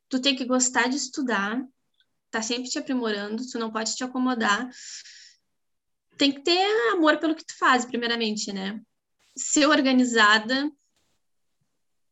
Tu 0.08 0.20
tem 0.20 0.36
que 0.36 0.44
gostar 0.44 0.88
de 0.88 0.94
estudar, 0.94 1.60
tá 2.30 2.40
sempre 2.42 2.70
te 2.70 2.78
aprimorando, 2.78 3.44
tu 3.44 3.58
não 3.58 3.72
pode 3.72 3.96
te 3.96 4.04
acomodar. 4.04 4.70
Tem 6.16 6.30
que 6.30 6.42
ter 6.42 6.92
amor 6.92 7.18
pelo 7.18 7.34
que 7.34 7.44
tu 7.44 7.58
faz, 7.58 7.84
primeiramente, 7.84 8.52
né? 8.52 8.80
Ser 9.36 9.66
organizada, 9.66 10.70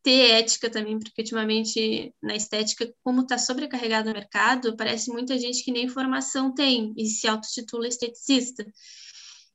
ter 0.03 0.41
ética 0.41 0.69
também, 0.69 0.99
porque 0.99 1.23
ultimamente 1.23 2.13
na 2.21 2.35
estética, 2.35 2.93
como 3.05 3.21
está 3.21 3.39
sobrecarregado 3.39 4.11
o 4.11 4.13
mercado, 4.13 4.77
parece 4.77 5.09
muita 5.13 5.39
gente 5.39 5.63
que 5.63 5.71
nem 5.71 5.89
formação 5.89 6.53
tem 6.53 6.93
e 6.97 7.07
se 7.07 7.29
autotitula 7.29 7.87
esteticista. 7.87 8.67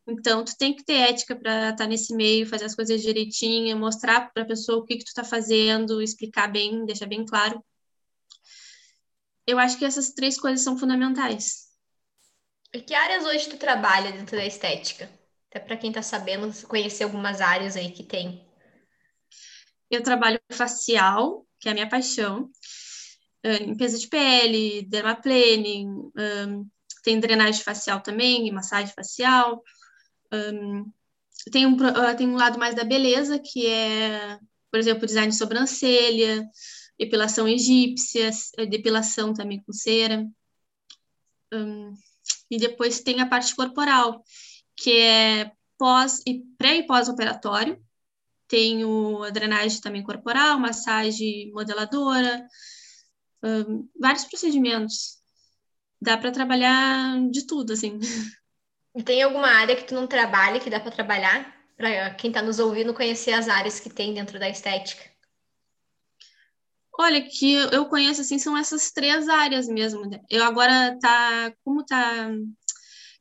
Então, 0.08 0.44
tu 0.44 0.58
tem 0.58 0.76
que 0.76 0.84
ter 0.84 0.96
ética 0.96 1.36
para 1.36 1.70
estar 1.70 1.76
tá 1.78 1.88
nesse 1.88 2.14
meio, 2.16 2.46
fazer 2.46 2.66
as 2.66 2.76
coisas 2.76 3.02
direitinho, 3.02 3.78
mostrar 3.78 4.32
para 4.34 4.44
a 4.44 4.48
pessoa 4.48 4.80
o 4.80 4.84
que, 4.84 4.98
que 4.98 5.06
tu 5.06 5.08
está 5.08 5.24
fazendo, 5.24 6.02
explicar 6.02 6.52
bem, 6.52 6.86
deixar 6.86 7.06
bem 7.06 7.26
claro 7.26 7.64
eu 9.46 9.60
acho 9.60 9.78
que 9.78 9.86
essas 9.86 10.12
três 10.12 10.40
coisas 10.40 10.62
são 10.62 10.78
fundamentais. 10.78 11.68
E 12.74 12.82
que 12.82 12.94
áreas 12.94 13.26
hoje 13.26 13.50
tu 13.50 13.58
trabalha 13.58 14.12
dentro 14.12 14.36
da 14.36 14.46
estética? 14.46 15.10
Até 15.50 15.60
para 15.60 15.78
quem 15.78 15.90
está 15.90 16.02
sabendo, 16.02 16.52
conhecer 16.68 17.04
algumas 17.04 17.42
áreas 17.42 17.76
aí 17.76 17.92
que 17.92 18.04
tem. 18.04 18.48
Eu 19.92 20.02
trabalho 20.02 20.42
facial, 20.52 21.46
que 21.60 21.68
é 21.68 21.72
a 21.72 21.74
minha 21.76 21.90
paixão, 21.90 22.50
limpeza 23.44 24.00
de 24.00 24.08
pele, 24.08 24.88
dermaplaning, 24.88 25.88
um, 25.88 26.68
tem 27.04 27.20
drenagem 27.20 27.62
facial 27.62 28.02
também, 28.02 28.52
massagem 28.52 28.94
facial. 28.94 29.62
Um, 30.34 30.92
tem, 31.52 31.66
um, 31.66 31.76
uh, 31.76 32.18
tem 32.18 32.28
um 32.28 32.36
lado 32.36 32.58
mais 32.58 32.76
da 32.76 32.84
beleza, 32.84 33.38
que 33.40 33.68
é, 33.68 34.40
por 34.72 34.80
exemplo, 34.80 35.06
design 35.06 35.30
de 35.30 35.38
sobrancelha, 35.38 36.50
depilação 36.98 37.48
egípcia, 37.48 38.30
eh, 38.58 38.66
depilação 38.66 39.34
também 39.34 39.62
com 39.64 39.74
cera. 39.74 40.28
Um, 41.54 41.94
e 42.50 42.58
depois 42.58 43.02
tem 43.02 43.22
a 43.22 43.28
parte 43.28 43.56
corporal, 43.56 44.24
que 44.76 44.92
é 44.92 45.52
pós 45.78 46.22
e 46.26 46.44
pré 46.58 46.78
e 46.78 46.88
pós-operatório. 46.88 47.82
Tenho 48.48 49.24
a 49.24 49.30
drenagem 49.30 49.82
também 49.82 50.04
corporal, 50.04 50.60
massagem 50.60 51.52
modeladora, 51.52 52.48
um, 53.44 53.90
vários 54.00 54.26
procedimentos. 54.26 55.22
Dá 56.02 56.18
para 56.18 56.32
trabalhar 56.32 57.20
de 57.30 57.46
tudo, 57.46 57.74
assim. 57.74 58.00
Tem 59.02 59.24
alguma 59.24 59.48
área 59.48 59.76
que 59.76 59.86
tu 59.86 59.96
não 59.96 60.06
trabalha 60.06 60.60
que 60.60 60.70
dá 60.70 60.80
para 60.80 60.92
trabalhar? 60.92 61.54
Para 61.76 62.14
quem 62.14 62.30
está 62.30 62.42
nos 62.42 62.60
ouvindo 62.60 62.94
conhecer 62.94 63.32
as 63.34 63.48
áreas 63.48 63.80
que 63.80 63.90
tem 63.90 64.14
dentro 64.14 64.40
da 64.40 64.48
estética. 64.48 65.04
Olha, 67.00 67.22
que 67.22 67.54
eu 67.54 67.86
conheço 67.86 68.22
assim 68.22 68.38
são 68.38 68.56
essas 68.56 68.92
três 68.92 69.28
áreas 69.28 69.68
mesmo. 69.68 70.08
Né? 70.08 70.22
Eu 70.30 70.44
agora 70.44 70.96
tá, 71.02 71.52
como 71.64 71.84
tá 71.84 72.30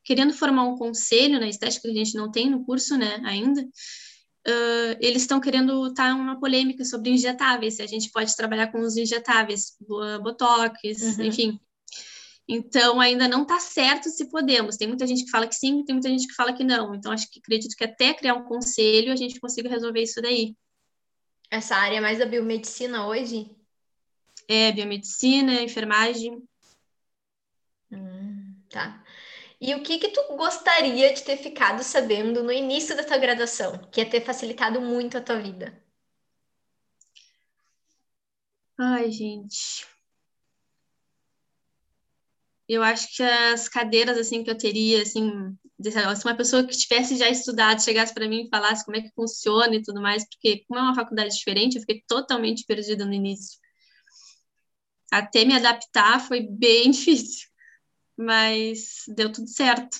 querendo 0.03 0.33
formar 0.33 0.63
um 0.63 0.77
conselho 0.77 1.39
na 1.39 1.47
estética 1.47 1.87
que 1.87 1.93
a 1.93 2.05
gente 2.05 2.15
não 2.15 2.29
tem 2.29 2.49
no 2.49 2.63
curso, 2.65 2.97
né, 2.97 3.21
ainda. 3.25 3.61
Uh, 4.45 4.99
eles 4.99 5.21
estão 5.21 5.39
querendo 5.39 5.87
estar 5.87 6.09
tá 6.09 6.15
uma 6.15 6.37
polêmica 6.37 6.83
sobre 6.83 7.09
injetáveis, 7.09 7.75
se 7.75 7.81
a 7.81 7.87
gente 7.87 8.11
pode 8.11 8.35
trabalhar 8.35 8.67
com 8.67 8.81
os 8.81 8.97
injetáveis, 8.97 9.77
botox, 10.21 11.01
uhum. 11.01 11.23
enfim. 11.23 11.59
Então, 12.47 12.99
ainda 12.99 13.27
não 13.27 13.43
está 13.43 13.59
certo 13.59 14.09
se 14.09 14.29
podemos. 14.29 14.75
Tem 14.75 14.87
muita 14.87 15.07
gente 15.07 15.23
que 15.23 15.31
fala 15.31 15.47
que 15.47 15.55
sim, 15.55 15.83
tem 15.85 15.95
muita 15.95 16.09
gente 16.09 16.27
que 16.27 16.33
fala 16.33 16.53
que 16.53 16.63
não. 16.63 16.93
Então, 16.93 17.11
acho 17.11 17.29
que 17.29 17.39
acredito 17.39 17.75
que 17.75 17.83
até 17.83 18.13
criar 18.13 18.35
um 18.35 18.43
conselho 18.43 19.13
a 19.13 19.15
gente 19.15 19.39
consiga 19.39 19.69
resolver 19.69 20.01
isso 20.01 20.21
daí. 20.21 20.55
Essa 21.49 21.75
área 21.75 21.97
é 21.97 22.01
mais 22.01 22.19
da 22.19 22.25
biomedicina 22.25 23.07
hoje? 23.07 23.49
É, 24.47 24.71
biomedicina, 24.71 25.61
enfermagem. 25.61 26.43
Hum, 27.91 28.55
tá. 28.69 29.03
E 29.61 29.73
o 29.75 29.81
que 29.81 29.97
que 29.97 30.09
tu 30.09 30.35
gostaria 30.35 31.13
de 31.13 31.23
ter 31.23 31.37
ficado 31.37 31.83
sabendo 31.83 32.43
no 32.43 32.51
início 32.51 32.95
da 32.97 33.03
tua 33.03 33.17
graduação, 33.17 33.77
que 33.91 34.01
ia 34.01 34.09
ter 34.09 34.21
facilitado 34.21 34.81
muito 34.81 35.17
a 35.17 35.21
tua 35.21 35.39
vida? 35.39 35.81
Ai, 38.77 39.09
gente. 39.11 39.87
Eu 42.67 42.81
acho 42.81 43.15
que 43.15 43.21
as 43.23 43.67
cadeiras 43.67 44.17
assim 44.17 44.43
que 44.43 44.49
eu 44.49 44.57
teria, 44.57 45.01
assim, 45.01 45.55
se 45.81 46.25
uma 46.25 46.35
pessoa 46.35 46.63
que 46.63 46.75
tivesse 46.75 47.17
já 47.17 47.29
estudado 47.29 47.83
chegasse 47.83 48.13
para 48.13 48.27
mim 48.27 48.45
e 48.45 48.49
falasse 48.49 48.85
como 48.85 48.97
é 48.97 49.01
que 49.01 49.11
funciona 49.13 49.75
e 49.75 49.81
tudo 49.81 50.01
mais, 50.01 50.27
porque 50.27 50.63
como 50.67 50.79
é 50.79 50.83
uma 50.83 50.95
faculdade 50.95 51.35
diferente, 51.35 51.75
eu 51.75 51.81
fiquei 51.81 52.03
totalmente 52.07 52.65
perdida 52.65 53.05
no 53.05 53.13
início. 53.13 53.59
Até 55.11 55.45
me 55.45 55.55
adaptar 55.55 56.25
foi 56.25 56.41
bem 56.41 56.89
difícil 56.91 57.53
mas 58.17 59.03
deu 59.07 59.31
tudo 59.31 59.47
certo. 59.47 59.97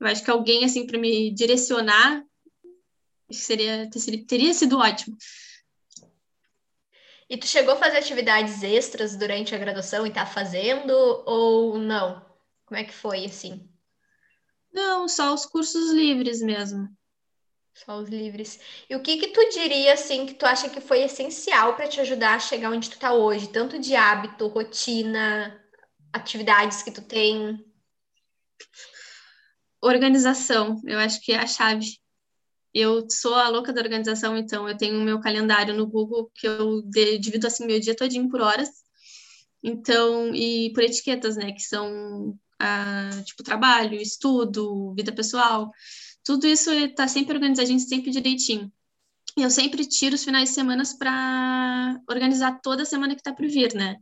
Eu 0.00 0.06
acho 0.06 0.24
que 0.24 0.30
alguém 0.30 0.64
assim 0.64 0.86
para 0.86 0.98
me 0.98 1.32
direcionar 1.32 2.24
seria 3.30 3.88
teria 4.26 4.54
sido 4.54 4.78
ótimo. 4.78 5.16
E 7.30 7.38
tu 7.38 7.46
chegou 7.46 7.74
a 7.74 7.76
fazer 7.76 7.98
atividades 7.98 8.60
extras 8.64 9.14
durante 9.14 9.54
a 9.54 9.58
graduação 9.58 10.04
e 10.04 10.12
tá 10.12 10.26
fazendo 10.26 10.90
ou 11.24 11.78
não? 11.78 12.20
Como 12.66 12.80
é 12.80 12.82
que 12.82 12.92
foi 12.92 13.24
assim? 13.24 13.70
Não, 14.72 15.08
só 15.08 15.32
os 15.32 15.46
cursos 15.46 15.92
livres 15.92 16.42
mesmo. 16.42 16.88
Só 17.72 17.98
os 17.98 18.08
livres. 18.08 18.58
E 18.88 18.96
o 18.96 19.02
que 19.02 19.16
que 19.16 19.28
tu 19.28 19.48
diria 19.50 19.94
assim 19.94 20.26
que 20.26 20.34
tu 20.34 20.44
acha 20.44 20.68
que 20.68 20.80
foi 20.80 21.02
essencial 21.02 21.76
para 21.76 21.86
te 21.86 22.00
ajudar 22.00 22.34
a 22.34 22.40
chegar 22.40 22.72
onde 22.72 22.90
tu 22.90 22.98
tá 22.98 23.12
hoje, 23.12 23.48
tanto 23.48 23.78
de 23.78 23.94
hábito, 23.94 24.48
rotina, 24.48 25.56
atividades 26.12 26.82
que 26.82 26.90
tu 26.90 27.00
tem? 27.00 27.64
Organização, 29.80 30.80
eu 30.84 30.98
acho 30.98 31.20
que 31.20 31.30
é 31.30 31.38
a 31.38 31.46
chave. 31.46 31.99
Eu 32.72 33.06
sou 33.10 33.34
a 33.34 33.48
louca 33.48 33.72
da 33.72 33.80
organização, 33.80 34.36
então 34.36 34.68
eu 34.68 34.76
tenho 34.76 34.98
o 35.00 35.04
meu 35.04 35.20
calendário 35.20 35.74
no 35.74 35.86
Google 35.86 36.30
que 36.34 36.46
eu 36.46 36.82
divido 37.20 37.46
assim 37.46 37.66
meu 37.66 37.80
dia 37.80 37.96
todinho 37.96 38.28
por 38.28 38.40
horas. 38.40 38.68
Então, 39.62 40.34
e 40.34 40.72
por 40.72 40.82
etiquetas, 40.82 41.36
né, 41.36 41.52
que 41.52 41.62
são 41.62 42.38
ah, 42.58 43.10
tipo 43.24 43.42
trabalho, 43.42 43.94
estudo, 44.00 44.94
vida 44.94 45.12
pessoal. 45.12 45.70
Tudo 46.24 46.46
isso 46.46 46.70
está 46.70 47.08
sempre 47.08 47.34
organizadinho, 47.34 47.80
sempre 47.80 48.10
direitinho. 48.10 48.72
Eu 49.36 49.50
sempre 49.50 49.86
tiro 49.86 50.14
os 50.14 50.24
finais 50.24 50.50
de 50.50 50.54
semana 50.54 50.82
para 50.98 52.00
organizar 52.08 52.60
toda 52.60 52.82
a 52.82 52.86
semana 52.86 53.14
que 53.14 53.20
está 53.20 53.32
por 53.32 53.46
vir, 53.46 53.74
né? 53.74 53.96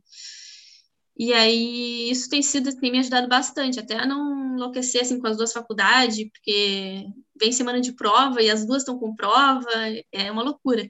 E 1.18 1.32
aí 1.32 2.10
isso 2.10 2.28
tem 2.28 2.42
sido 2.42 2.74
tem 2.78 2.92
me 2.92 3.00
ajudado 3.00 3.28
bastante, 3.28 3.80
até 3.80 3.96
a 3.96 4.06
não 4.06 4.54
enlouquecer 4.54 5.02
assim 5.02 5.18
com 5.18 5.26
as 5.26 5.36
duas 5.36 5.52
faculdades, 5.52 6.28
porque 6.30 7.06
vem 7.38 7.52
semana 7.52 7.80
de 7.80 7.92
prova 7.92 8.42
e 8.42 8.50
as 8.50 8.64
duas 8.64 8.82
estão 8.82 8.98
com 8.98 9.14
prova, 9.14 9.70
é 10.12 10.30
uma 10.30 10.42
loucura. 10.42 10.88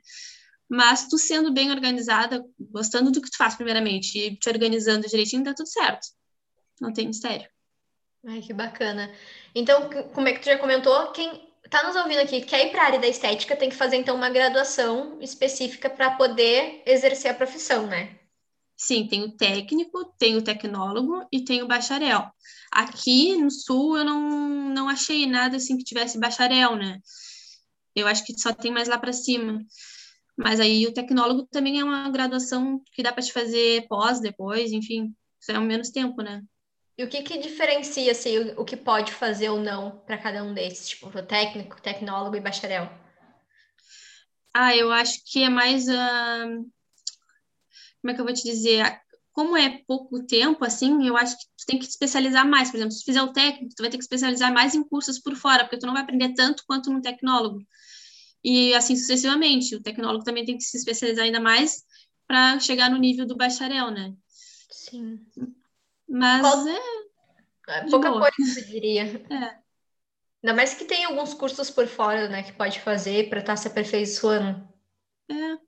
Mas 0.69 1.09
tu 1.09 1.17
sendo 1.17 1.53
bem 1.53 1.71
organizada, 1.71 2.45
gostando 2.59 3.11
do 3.11 3.23
que 3.23 3.31
tu 3.31 3.37
faz 3.37 3.55
primeiramente 3.55 4.19
e 4.19 4.37
te 4.37 4.49
organizando 4.49 5.09
direitinho, 5.09 5.45
dá 5.45 5.55
tudo 5.55 5.69
certo. 5.69 6.09
Não 6.81 6.93
tem 6.93 7.07
mistério. 7.07 7.49
Ai, 8.27 8.41
que 8.41 8.53
bacana. 8.53 9.11
Então, 9.55 9.89
como 10.13 10.29
é 10.29 10.33
que 10.33 10.41
tu 10.41 10.47
já 10.47 10.59
comentou, 10.59 11.13
quem 11.13 11.49
tá 11.71 11.83
nos 11.83 11.97
ouvindo 11.97 12.21
aqui, 12.21 12.41
quer 12.43 12.67
ir 12.67 12.71
para 12.71 12.83
a 12.83 12.87
área 12.87 12.99
da 12.99 13.07
estética, 13.07 13.57
tem 13.57 13.71
que 13.71 13.77
fazer 13.77 13.97
então 13.97 14.17
uma 14.17 14.31
graduação 14.31 15.19
específica 15.21 15.89
para 15.89 16.13
poder 16.13 16.83
exercer 16.87 17.31
a 17.31 17.35
profissão, 17.35 17.87
né? 17.87 18.19
Sim, 18.79 19.09
tem 19.09 19.25
o 19.25 19.33
técnico, 19.37 20.05
tem 20.17 20.37
o 20.37 20.43
tecnólogo 20.43 21.27
e 21.33 21.45
tem 21.45 21.63
o 21.63 21.67
bacharel. 21.67 22.31
Aqui 22.71 23.37
no 23.37 23.51
sul 23.51 23.99
eu 23.99 24.05
não, 24.05 24.71
não 24.71 24.89
achei 24.89 25.27
nada 25.27 25.57
assim 25.57 25.77
que 25.77 25.83
tivesse 25.83 26.17
bacharel, 26.17 26.77
né? 26.77 27.01
Eu 27.93 28.07
acho 28.07 28.25
que 28.25 28.39
só 28.39 28.53
tem 28.55 28.71
mais 28.71 28.87
lá 28.87 28.97
para 28.97 29.13
cima. 29.13 29.61
Mas 30.37 30.61
aí 30.61 30.87
o 30.87 30.95
tecnólogo 30.95 31.45
também 31.51 31.81
é 31.81 31.85
uma 31.85 32.09
graduação 32.09 32.81
que 32.93 33.03
dá 33.03 33.13
para 33.13 33.25
te 33.25 33.33
fazer 33.33 33.85
pós 33.89 34.21
depois, 34.21 34.71
enfim, 34.71 35.13
isso 35.41 35.51
é 35.51 35.59
o 35.59 35.63
menos 35.63 35.91
tempo, 35.91 36.23
né? 36.23 36.41
E 36.97 37.03
o 37.03 37.09
que 37.09 37.23
que 37.23 37.39
diferencia 37.39 38.13
assim, 38.13 38.39
o, 38.39 38.61
o 38.61 38.65
que 38.65 38.77
pode 38.77 39.11
fazer 39.11 39.49
ou 39.49 39.59
não 39.59 39.99
para 40.07 40.19
cada 40.19 40.45
um 40.45 40.55
desses, 40.55 40.91
tipo, 40.91 41.09
o 41.09 41.23
técnico, 41.23 41.83
tecnólogo 41.83 42.37
e 42.37 42.41
bacharel? 42.41 42.89
Ah, 44.55 44.77
eu 44.77 44.93
acho 44.93 45.21
que 45.25 45.43
é 45.43 45.49
mais 45.49 45.89
uh, 45.89 46.71
como 48.01 48.11
é 48.11 48.15
que 48.15 48.21
eu 48.21 48.25
vou 48.25 48.35
te 48.35 48.43
dizer? 48.43 49.01
Como 49.33 49.57
é 49.57 49.83
pouco 49.87 50.25
tempo, 50.27 50.65
assim, 50.65 51.07
eu 51.07 51.17
acho 51.17 51.37
que 51.39 51.45
tu 51.45 51.67
tem 51.67 51.79
que 51.79 51.87
te 51.87 51.91
especializar 51.91 52.47
mais. 52.49 52.71
Por 52.71 52.77
exemplo, 52.77 52.93
se 52.93 53.01
tu 53.01 53.05
fizer 53.05 53.23
o 53.23 53.33
técnico, 53.33 53.75
tu 53.77 53.83
vai 53.83 53.91
ter 53.91 53.99
que 53.99 54.03
especializar 54.03 54.53
mais 54.53 54.75
em 54.75 54.83
cursos 54.83 55.19
por 55.19 55.37
fora, 55.37 55.65
porque 55.65 55.79
tu 55.79 55.87
não 55.87 55.95
vai 55.95 56.03
aprender 56.03 56.35
tanto 56.35 56.65
quanto 56.67 56.91
no 56.91 57.01
tecnólogo. 57.01 57.61
E 58.43 58.75
assim 58.75 58.97
sucessivamente. 58.97 59.77
O 59.77 59.83
tecnólogo 59.83 60.25
também 60.25 60.45
tem 60.45 60.57
que 60.57 60.65
se 60.65 60.77
especializar 60.77 61.25
ainda 61.25 61.41
mais 61.41 61.85
para 62.27 62.59
chegar 62.61 62.91
no 62.91 62.99
nível 62.99 63.27
do 63.27 63.37
bacharel, 63.37 63.91
né? 63.91 64.13
Sim. 64.71 65.21
Mas 66.09 66.41
Qual... 66.41 66.69
é. 66.69 66.81
é 67.69 67.91
pouca 67.91 68.11
boa. 68.11 68.31
coisa, 68.31 68.61
eu 68.61 68.65
diria. 68.67 69.03
É. 69.31 69.59
Ainda 70.43 70.55
mais 70.55 70.75
que 70.75 70.85
tem 70.85 71.05
alguns 71.05 71.35
cursos 71.35 71.71
por 71.71 71.87
fora, 71.87 72.29
né, 72.29 72.43
que 72.43 72.53
pode 72.53 72.81
fazer 72.81 73.29
para 73.29 73.41
estar 73.41 73.55
tá 73.55 73.57
se 73.57 73.69
aperfeiçoando. 73.69 74.67
É. 75.29 75.68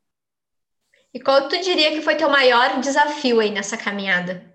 E 1.13 1.21
qual 1.21 1.49
tu 1.49 1.61
diria 1.61 1.91
que 1.91 2.03
foi 2.03 2.17
teu 2.17 2.31
maior 2.31 2.81
desafio 2.81 3.41
aí 3.41 3.51
nessa 3.51 3.77
caminhada? 3.77 4.49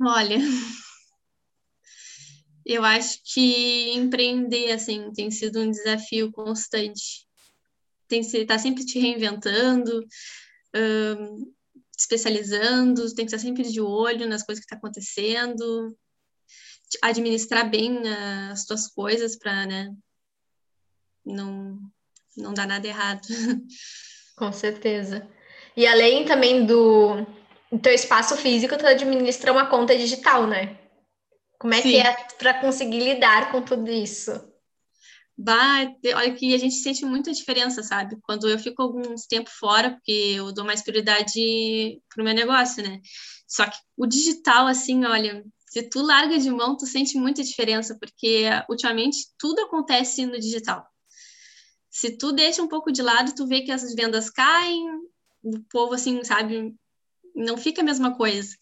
Olha, 0.00 0.38
eu 2.64 2.82
acho 2.82 3.20
que 3.22 3.92
empreender 3.92 4.72
assim 4.72 5.12
tem 5.12 5.30
sido 5.30 5.60
um 5.60 5.70
desafio 5.70 6.32
constante. 6.32 7.28
Tem 8.08 8.22
que 8.22 8.36
estar 8.38 8.54
tá 8.54 8.58
sempre 8.58 8.84
te 8.84 8.98
reinventando, 8.98 10.04
especializando, 11.96 13.14
tem 13.14 13.26
que 13.26 13.34
estar 13.34 13.38
sempre 13.38 13.62
de 13.62 13.80
olho 13.80 14.26
nas 14.26 14.42
coisas 14.42 14.64
que 14.64 14.66
estão 14.66 14.80
tá 14.80 14.86
acontecendo, 14.86 15.96
administrar 17.02 17.68
bem 17.68 18.00
as 18.50 18.64
tuas 18.64 18.88
coisas 18.88 19.36
para, 19.36 19.66
né, 19.66 19.94
não 21.24 21.78
não 22.36 22.54
dá 22.54 22.66
nada 22.66 22.86
errado. 22.86 23.26
Com 24.36 24.52
certeza. 24.52 25.28
E 25.76 25.86
além 25.86 26.24
também 26.24 26.64
do, 26.64 27.26
teu 27.82 27.92
espaço 27.92 28.36
físico, 28.36 28.76
tu 28.76 28.86
administra 28.86 29.52
uma 29.52 29.66
conta 29.66 29.96
digital, 29.96 30.46
né? 30.46 30.78
Como 31.58 31.74
é 31.74 31.82
Sim. 31.82 31.90
que 31.90 31.96
é 31.98 32.16
para 32.38 32.54
conseguir 32.54 33.00
lidar 33.00 33.52
com 33.52 33.62
tudo 33.62 33.90
isso? 33.90 34.32
Bah, 35.36 35.90
olha 36.16 36.34
que 36.34 36.54
a 36.54 36.58
gente 36.58 36.74
sente 36.74 37.04
muita 37.04 37.32
diferença, 37.32 37.82
sabe? 37.82 38.18
Quando 38.22 38.48
eu 38.48 38.58
fico 38.58 38.82
alguns 38.82 39.26
tempo 39.26 39.48
fora, 39.50 39.90
porque 39.90 40.34
eu 40.36 40.52
dou 40.52 40.64
mais 40.64 40.82
prioridade 40.82 42.00
pro 42.14 42.24
meu 42.24 42.34
negócio, 42.34 42.82
né? 42.82 43.00
Só 43.46 43.66
que 43.66 43.76
o 43.96 44.06
digital, 44.06 44.66
assim, 44.66 45.04
olha, 45.04 45.44
se 45.66 45.82
tu 45.82 46.02
larga 46.02 46.38
de 46.38 46.50
mão, 46.50 46.76
tu 46.76 46.86
sente 46.86 47.16
muita 47.16 47.42
diferença, 47.42 47.96
porque 47.98 48.44
ultimamente 48.68 49.28
tudo 49.38 49.60
acontece 49.62 50.26
no 50.26 50.38
digital. 50.38 50.86
Se 51.90 52.16
tu 52.16 52.32
deixa 52.32 52.62
um 52.62 52.68
pouco 52.68 52.92
de 52.92 53.02
lado, 53.02 53.34
tu 53.34 53.46
vê 53.46 53.62
que 53.62 53.72
as 53.72 53.94
vendas 53.94 54.30
caem, 54.30 54.86
o 55.42 55.60
povo, 55.68 55.94
assim, 55.94 56.22
sabe, 56.22 56.74
não 57.34 57.56
fica 57.56 57.82
a 57.82 57.84
mesma 57.84 58.16
coisa. 58.16 58.56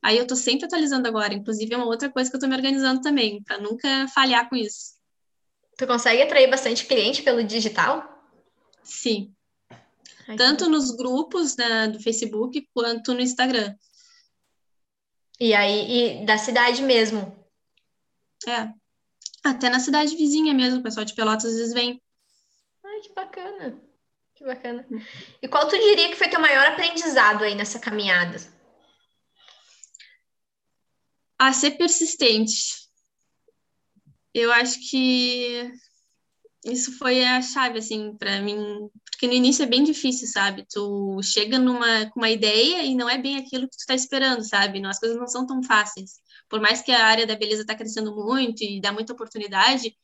Aí 0.00 0.16
eu 0.16 0.26
tô 0.26 0.36
sempre 0.36 0.66
atualizando 0.66 1.08
agora, 1.08 1.34
inclusive 1.34 1.74
é 1.74 1.76
uma 1.76 1.86
outra 1.86 2.08
coisa 2.08 2.30
que 2.30 2.36
eu 2.36 2.40
tô 2.40 2.46
me 2.46 2.54
organizando 2.54 3.00
também, 3.00 3.42
para 3.42 3.58
nunca 3.58 4.06
falhar 4.08 4.48
com 4.48 4.54
isso. 4.54 4.96
Tu 5.76 5.86
consegue 5.86 6.22
atrair 6.22 6.48
bastante 6.48 6.86
cliente 6.86 7.22
pelo 7.22 7.42
digital? 7.42 8.02
Sim. 8.82 9.34
Ai, 10.28 10.36
Tanto 10.36 10.64
que... 10.64 10.70
nos 10.70 10.92
grupos 10.92 11.56
né, 11.56 11.88
do 11.88 12.00
Facebook 12.00 12.68
quanto 12.72 13.14
no 13.14 13.20
Instagram. 13.20 13.74
E 15.40 15.54
aí, 15.54 16.22
e 16.22 16.26
da 16.26 16.36
cidade 16.36 16.82
mesmo? 16.82 17.36
É. 18.46 18.72
Até 19.44 19.70
na 19.70 19.78
cidade 19.78 20.16
vizinha 20.16 20.52
mesmo, 20.52 20.80
o 20.80 20.82
pessoal 20.82 21.04
de 21.04 21.14
Pelotas 21.14 21.44
às 21.44 21.56
vezes 21.56 21.74
vem. 21.74 22.02
Que 23.02 23.12
bacana. 23.14 23.80
Que 24.34 24.44
bacana. 24.44 24.86
E 25.42 25.48
qual 25.48 25.68
tu 25.68 25.76
diria 25.76 26.08
que 26.08 26.16
foi 26.16 26.28
teu 26.28 26.40
maior 26.40 26.66
aprendizado 26.66 27.44
aí 27.44 27.54
nessa 27.54 27.78
caminhada? 27.78 28.38
A 31.38 31.52
ser 31.52 31.72
persistente. 31.72 32.88
Eu 34.34 34.52
acho 34.52 34.78
que 34.90 35.72
isso 36.64 36.96
foi 36.98 37.24
a 37.24 37.40
chave, 37.40 37.78
assim, 37.78 38.16
para 38.16 38.40
mim, 38.40 38.88
porque 39.10 39.26
no 39.26 39.32
início 39.32 39.62
é 39.62 39.66
bem 39.66 39.82
difícil, 39.82 40.28
sabe? 40.28 40.66
Tu 40.68 41.20
chega 41.22 41.58
numa 41.58 42.06
com 42.10 42.20
uma 42.20 42.30
ideia 42.30 42.84
e 42.84 42.94
não 42.94 43.08
é 43.08 43.18
bem 43.18 43.36
aquilo 43.36 43.68
que 43.68 43.76
tu 43.76 43.86
tá 43.86 43.94
esperando, 43.94 44.42
sabe? 44.44 44.80
Não, 44.80 44.90
as 44.90 44.98
coisas 44.98 45.18
não 45.18 45.26
são 45.26 45.46
tão 45.46 45.62
fáceis. 45.62 46.20
Por 46.48 46.60
mais 46.60 46.82
que 46.82 46.92
a 46.92 47.04
área 47.04 47.26
da 47.26 47.36
beleza 47.36 47.66
tá 47.66 47.74
crescendo 47.74 48.14
muito 48.14 48.62
e 48.62 48.80
dá 48.80 48.92
muita 48.92 49.12
oportunidade, 49.12 49.96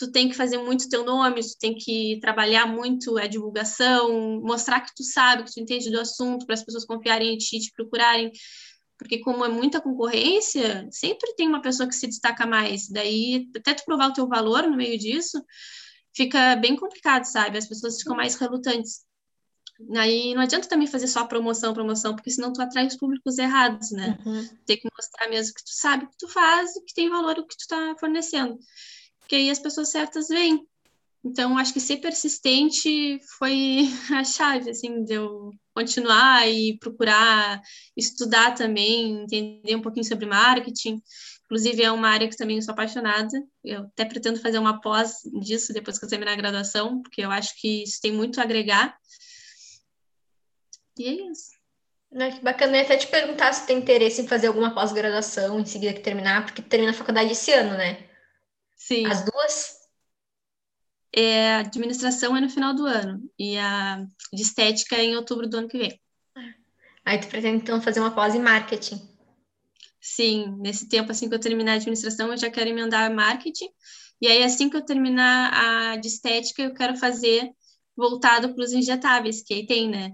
tu 0.00 0.10
tem 0.10 0.30
que 0.30 0.34
fazer 0.34 0.56
muito 0.56 0.88
teu 0.88 1.04
nome, 1.04 1.42
tu 1.42 1.58
tem 1.58 1.74
que 1.74 2.18
trabalhar 2.22 2.66
muito 2.66 3.18
a 3.18 3.26
divulgação, 3.26 4.40
mostrar 4.40 4.80
que 4.80 4.94
tu 4.96 5.04
sabe, 5.04 5.44
que 5.44 5.52
tu 5.52 5.60
entende 5.60 5.90
do 5.90 6.00
assunto, 6.00 6.46
para 6.46 6.54
as 6.54 6.64
pessoas 6.64 6.86
confiarem 6.86 7.34
em 7.34 7.36
ti, 7.36 7.60
te 7.60 7.70
procurarem, 7.76 8.32
porque 8.98 9.18
como 9.18 9.44
é 9.44 9.48
muita 9.50 9.78
concorrência, 9.78 10.88
sempre 10.90 11.34
tem 11.34 11.46
uma 11.46 11.60
pessoa 11.60 11.86
que 11.86 11.94
se 11.94 12.06
destaca 12.06 12.46
mais, 12.46 12.88
daí 12.88 13.46
até 13.54 13.74
tu 13.74 13.84
provar 13.84 14.08
o 14.08 14.14
teu 14.14 14.26
valor 14.26 14.62
no 14.66 14.74
meio 14.74 14.98
disso, 14.98 15.38
fica 16.16 16.56
bem 16.56 16.76
complicado, 16.76 17.24
sabe? 17.24 17.58
As 17.58 17.68
pessoas 17.68 17.98
ficam 17.98 18.16
mais 18.16 18.36
relutantes. 18.36 19.04
Aí 19.96 20.34
não 20.34 20.42
adianta 20.42 20.68
também 20.68 20.86
fazer 20.86 21.08
só 21.08 21.26
promoção, 21.26 21.74
promoção, 21.74 22.14
porque 22.14 22.30
senão 22.30 22.54
tu 22.54 22.62
atrai 22.62 22.86
os 22.86 22.96
públicos 22.96 23.36
errados, 23.36 23.90
né? 23.90 24.18
Uhum. 24.24 24.48
Tem 24.64 24.78
que 24.78 24.88
mostrar 24.96 25.28
mesmo 25.28 25.54
que 25.54 25.64
tu 25.64 25.74
sabe 25.74 26.04
o 26.06 26.08
que 26.08 26.16
tu 26.18 26.28
faz 26.28 26.74
e 26.74 26.84
que 26.84 26.94
tem 26.94 27.10
valor 27.10 27.38
o 27.38 27.46
que 27.46 27.56
tu 27.56 27.66
tá 27.68 27.94
fornecendo 28.00 28.58
que 29.30 29.36
aí 29.36 29.48
as 29.48 29.60
pessoas 29.60 29.90
certas 29.90 30.26
vêm. 30.26 30.66
Então, 31.24 31.56
acho 31.56 31.72
que 31.72 31.78
ser 31.78 31.98
persistente 31.98 33.20
foi 33.38 33.88
a 34.12 34.24
chave, 34.24 34.70
assim, 34.70 35.04
de 35.04 35.14
eu 35.14 35.52
continuar 35.72 36.48
e 36.48 36.76
procurar 36.78 37.62
estudar 37.96 38.56
também, 38.56 39.22
entender 39.22 39.76
um 39.76 39.82
pouquinho 39.82 40.04
sobre 40.04 40.26
marketing. 40.26 41.00
Inclusive, 41.44 41.80
é 41.80 41.92
uma 41.92 42.08
área 42.08 42.28
que 42.28 42.36
também 42.36 42.60
sou 42.60 42.72
apaixonada. 42.72 43.30
Eu 43.62 43.82
até 43.82 44.04
pretendo 44.04 44.40
fazer 44.40 44.58
uma 44.58 44.80
pós 44.80 45.18
disso 45.40 45.72
depois 45.72 45.96
que 45.96 46.04
eu 46.04 46.08
terminar 46.08 46.32
a 46.32 46.36
graduação, 46.36 47.00
porque 47.00 47.22
eu 47.22 47.30
acho 47.30 47.54
que 47.60 47.84
isso 47.84 48.00
tem 48.02 48.10
muito 48.10 48.40
a 48.40 48.42
agregar. 48.42 48.96
E 50.98 51.06
é 51.06 51.30
isso. 51.30 51.50
Ah, 52.16 52.30
que 52.32 52.42
bacana. 52.42 52.78
Eu 52.78 52.82
até 52.82 52.96
te 52.96 53.06
perguntar 53.06 53.52
se 53.52 53.64
tem 53.64 53.78
interesse 53.78 54.22
em 54.22 54.26
fazer 54.26 54.48
alguma 54.48 54.74
pós-graduação 54.74 55.60
em 55.60 55.66
seguida 55.66 55.94
que 55.94 56.00
terminar, 56.00 56.44
porque 56.44 56.62
termina 56.62 56.90
a 56.90 56.94
faculdade 56.94 57.30
esse 57.30 57.52
ano, 57.52 57.76
né? 57.76 58.09
Sim. 58.80 59.06
As 59.06 59.22
duas? 59.24 59.78
É, 61.12 61.56
a 61.56 61.58
administração 61.58 62.34
é 62.34 62.40
no 62.40 62.48
final 62.48 62.74
do 62.74 62.86
ano 62.86 63.20
e 63.38 63.58
a 63.58 64.06
de 64.32 64.42
estética 64.42 64.96
é 64.96 65.04
em 65.04 65.16
outubro 65.16 65.46
do 65.46 65.58
ano 65.58 65.68
que 65.68 65.76
vem. 65.76 66.00
Aí 67.04 67.18
tu 67.18 67.28
pretende 67.28 67.62
então 67.62 67.80
fazer 67.82 68.00
uma 68.00 68.14
pós 68.14 68.34
em 68.34 68.40
marketing? 68.40 69.00
Sim, 70.00 70.56
nesse 70.58 70.88
tempo 70.88 71.12
assim 71.12 71.28
que 71.28 71.34
eu 71.34 71.40
terminar 71.40 71.72
a 71.72 71.74
administração, 71.74 72.30
eu 72.30 72.38
já 72.38 72.50
quero 72.50 72.70
emendar 72.70 73.14
marketing. 73.14 73.68
E 74.20 74.26
aí 74.26 74.42
assim 74.42 74.70
que 74.70 74.76
eu 74.76 74.84
terminar 74.84 75.52
a 75.52 75.96
de 75.96 76.08
estética, 76.08 76.62
eu 76.62 76.72
quero 76.72 76.96
fazer 76.96 77.50
voltado 77.94 78.54
para 78.54 78.64
os 78.64 78.72
injetáveis, 78.72 79.42
que 79.42 79.52
aí 79.52 79.66
tem, 79.66 79.90
né? 79.90 80.12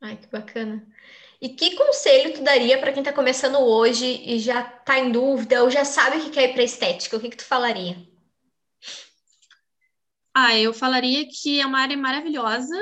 Ai, 0.00 0.16
que 0.16 0.26
bacana. 0.28 0.86
E 1.40 1.50
que 1.50 1.76
conselho 1.76 2.32
tu 2.32 2.42
daria 2.42 2.78
para 2.78 2.92
quem 2.92 3.02
está 3.02 3.12
começando 3.12 3.58
hoje 3.58 4.06
e 4.24 4.38
já 4.38 4.60
está 4.62 4.98
em 4.98 5.12
dúvida 5.12 5.62
ou 5.62 5.70
já 5.70 5.84
sabe 5.84 6.16
o 6.16 6.24
que 6.24 6.30
quer 6.30 6.50
ir 6.50 6.52
para 6.54 6.62
estética? 6.62 7.16
O 7.16 7.20
que, 7.20 7.28
que 7.28 7.36
tu 7.36 7.44
falaria? 7.44 7.96
Ah, 10.34 10.56
eu 10.58 10.72
falaria 10.72 11.26
que 11.28 11.60
é 11.60 11.66
uma 11.66 11.80
área 11.80 11.96
maravilhosa, 11.96 12.76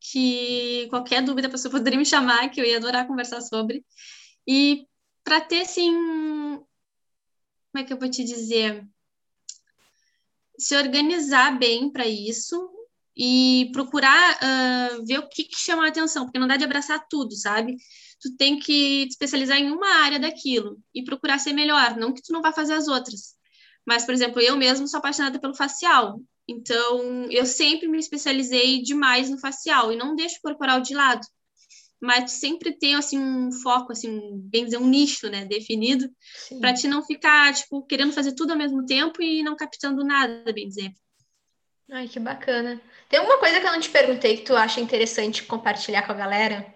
que 0.00 0.86
qualquer 0.90 1.22
dúvida 1.22 1.48
a 1.48 1.50
pessoa 1.50 1.70
poderia 1.72 1.98
me 1.98 2.06
chamar, 2.06 2.48
que 2.50 2.60
eu 2.60 2.64
ia 2.64 2.76
adorar 2.76 3.06
conversar 3.06 3.40
sobre. 3.40 3.84
E 4.46 4.86
para 5.24 5.40
ter, 5.40 5.62
assim, 5.62 5.92
como 7.72 7.78
é 7.78 7.84
que 7.84 7.92
eu 7.92 7.98
vou 7.98 8.10
te 8.10 8.24
dizer? 8.24 8.86
Se 10.58 10.76
organizar 10.76 11.58
bem 11.58 11.90
para 11.90 12.06
isso, 12.06 12.70
e 13.22 13.70
procurar 13.72 14.38
uh, 14.38 15.04
ver 15.04 15.18
o 15.18 15.28
que, 15.28 15.44
que 15.44 15.54
chama 15.54 15.84
a 15.84 15.88
atenção, 15.88 16.24
porque 16.24 16.38
não 16.38 16.46
dá 16.46 16.56
de 16.56 16.64
abraçar 16.64 17.06
tudo, 17.06 17.36
sabe? 17.36 17.76
Tu 18.18 18.34
tem 18.38 18.58
que 18.58 19.04
te 19.04 19.10
especializar 19.10 19.58
em 19.58 19.70
uma 19.70 19.96
área 19.96 20.18
daquilo 20.18 20.78
e 20.94 21.04
procurar 21.04 21.38
ser 21.38 21.52
melhor, 21.52 21.98
não 21.98 22.14
que 22.14 22.22
tu 22.22 22.32
não 22.32 22.40
vá 22.40 22.50
fazer 22.50 22.72
as 22.72 22.88
outras. 22.88 23.34
Mas, 23.84 24.06
por 24.06 24.14
exemplo, 24.14 24.40
eu 24.40 24.56
mesmo 24.56 24.88
sou 24.88 24.96
apaixonada 24.96 25.38
pelo 25.38 25.54
facial, 25.54 26.18
então 26.48 27.26
eu 27.30 27.44
sempre 27.44 27.88
me 27.88 27.98
especializei 27.98 28.80
demais 28.80 29.28
no 29.28 29.38
facial 29.38 29.92
e 29.92 29.96
não 29.96 30.16
deixo 30.16 30.36
o 30.38 30.42
corporal 30.42 30.80
de 30.80 30.94
lado. 30.94 31.20
Mas 32.00 32.30
sempre 32.32 32.72
tenho 32.72 32.96
assim 32.96 33.18
um 33.18 33.52
foco, 33.52 33.92
assim, 33.92 34.18
bem 34.44 34.64
dizer, 34.64 34.78
um 34.78 34.88
nicho, 34.88 35.28
né, 35.28 35.44
definido, 35.44 36.10
para 36.58 36.72
te 36.72 36.88
não 36.88 37.04
ficar 37.04 37.52
tipo 37.52 37.84
querendo 37.84 38.14
fazer 38.14 38.32
tudo 38.32 38.52
ao 38.52 38.58
mesmo 38.58 38.86
tempo 38.86 39.20
e 39.20 39.42
não 39.42 39.56
captando 39.56 40.02
nada, 40.02 40.50
bem 40.54 40.66
dizer. 40.66 40.90
Ai, 41.90 42.08
que 42.08 42.18
bacana. 42.20 42.80
Tem 43.08 43.18
alguma 43.18 43.38
coisa 43.38 43.60
que 43.60 43.66
eu 43.66 43.72
não 43.72 43.80
te 43.80 43.90
perguntei 43.90 44.36
que 44.38 44.44
tu 44.44 44.56
acha 44.56 44.80
interessante 44.80 45.42
compartilhar 45.44 46.02
com 46.06 46.12
a 46.12 46.14
galera? 46.14 46.74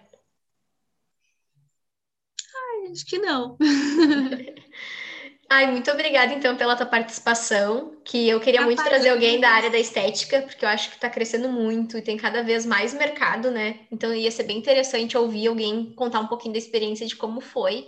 Ai, 2.53 2.91
acho 2.91 3.05
que 3.05 3.17
não. 3.17 3.57
Ai, 5.49 5.71
muito 5.71 5.91
obrigada 5.91 6.33
então 6.33 6.57
pela 6.57 6.75
tua 6.75 6.87
participação, 6.87 8.01
que 8.03 8.27
eu 8.27 8.39
queria 8.39 8.63
muito 8.63 8.83
trazer 8.83 9.09
alguém 9.09 9.39
da 9.39 9.49
área 9.49 9.69
da 9.69 9.77
estética, 9.77 10.41
porque 10.41 10.65
eu 10.65 10.69
acho 10.69 10.89
que 10.89 10.95
está 10.95 11.09
crescendo 11.09 11.47
muito 11.49 11.97
e 11.97 12.01
tem 12.01 12.17
cada 12.17 12.41
vez 12.43 12.65
mais 12.65 12.93
mercado, 12.95 13.51
né? 13.51 13.81
Então 13.91 14.13
ia 14.13 14.31
ser 14.31 14.43
bem 14.43 14.57
interessante 14.57 15.15
ouvir 15.17 15.47
alguém 15.47 15.93
contar 15.93 16.19
um 16.19 16.27
pouquinho 16.27 16.53
da 16.53 16.57
experiência 16.59 17.05
de 17.05 17.15
como 17.15 17.41
foi. 17.41 17.87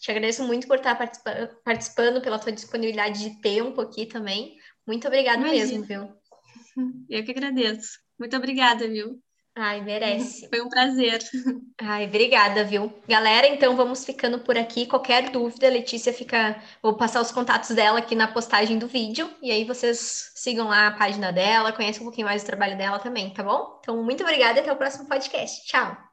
Te 0.00 0.10
agradeço 0.10 0.42
muito 0.44 0.66
por 0.66 0.76
estar 0.78 0.96
participando, 1.64 2.20
pela 2.20 2.38
tua 2.38 2.52
disponibilidade 2.52 3.20
de 3.20 3.40
tempo 3.40 3.80
aqui 3.80 4.04
também. 4.06 4.56
Muito 4.86 5.06
obrigada 5.06 5.46
mesmo, 5.48 5.84
viu? 5.84 6.25
Eu 7.08 7.24
que 7.24 7.30
agradeço. 7.30 7.98
Muito 8.18 8.36
obrigada, 8.36 8.88
viu? 8.88 9.20
Ai, 9.58 9.80
merece. 9.80 10.48
Foi 10.50 10.60
um 10.60 10.68
prazer. 10.68 11.18
Ai, 11.80 12.04
obrigada, 12.04 12.62
viu? 12.62 12.92
Galera, 13.08 13.46
então 13.46 13.74
vamos 13.74 14.04
ficando 14.04 14.40
por 14.40 14.58
aqui. 14.58 14.84
Qualquer 14.84 15.30
dúvida, 15.30 15.70
Letícia 15.70 16.12
fica. 16.12 16.62
Vou 16.82 16.94
passar 16.94 17.22
os 17.22 17.32
contatos 17.32 17.70
dela 17.70 17.98
aqui 17.98 18.14
na 18.14 18.28
postagem 18.28 18.78
do 18.78 18.86
vídeo. 18.86 19.30
E 19.40 19.50
aí 19.50 19.64
vocês 19.64 20.30
sigam 20.34 20.68
lá 20.68 20.88
a 20.88 20.90
página 20.98 21.32
dela, 21.32 21.72
conheçam 21.72 22.02
um 22.02 22.06
pouquinho 22.06 22.26
mais 22.26 22.42
do 22.42 22.46
trabalho 22.46 22.76
dela 22.76 22.98
também, 22.98 23.32
tá 23.32 23.42
bom? 23.42 23.78
Então, 23.80 24.02
muito 24.04 24.22
obrigada 24.22 24.58
e 24.58 24.60
até 24.60 24.70
o 24.70 24.76
próximo 24.76 25.08
podcast. 25.08 25.64
Tchau! 25.66 26.05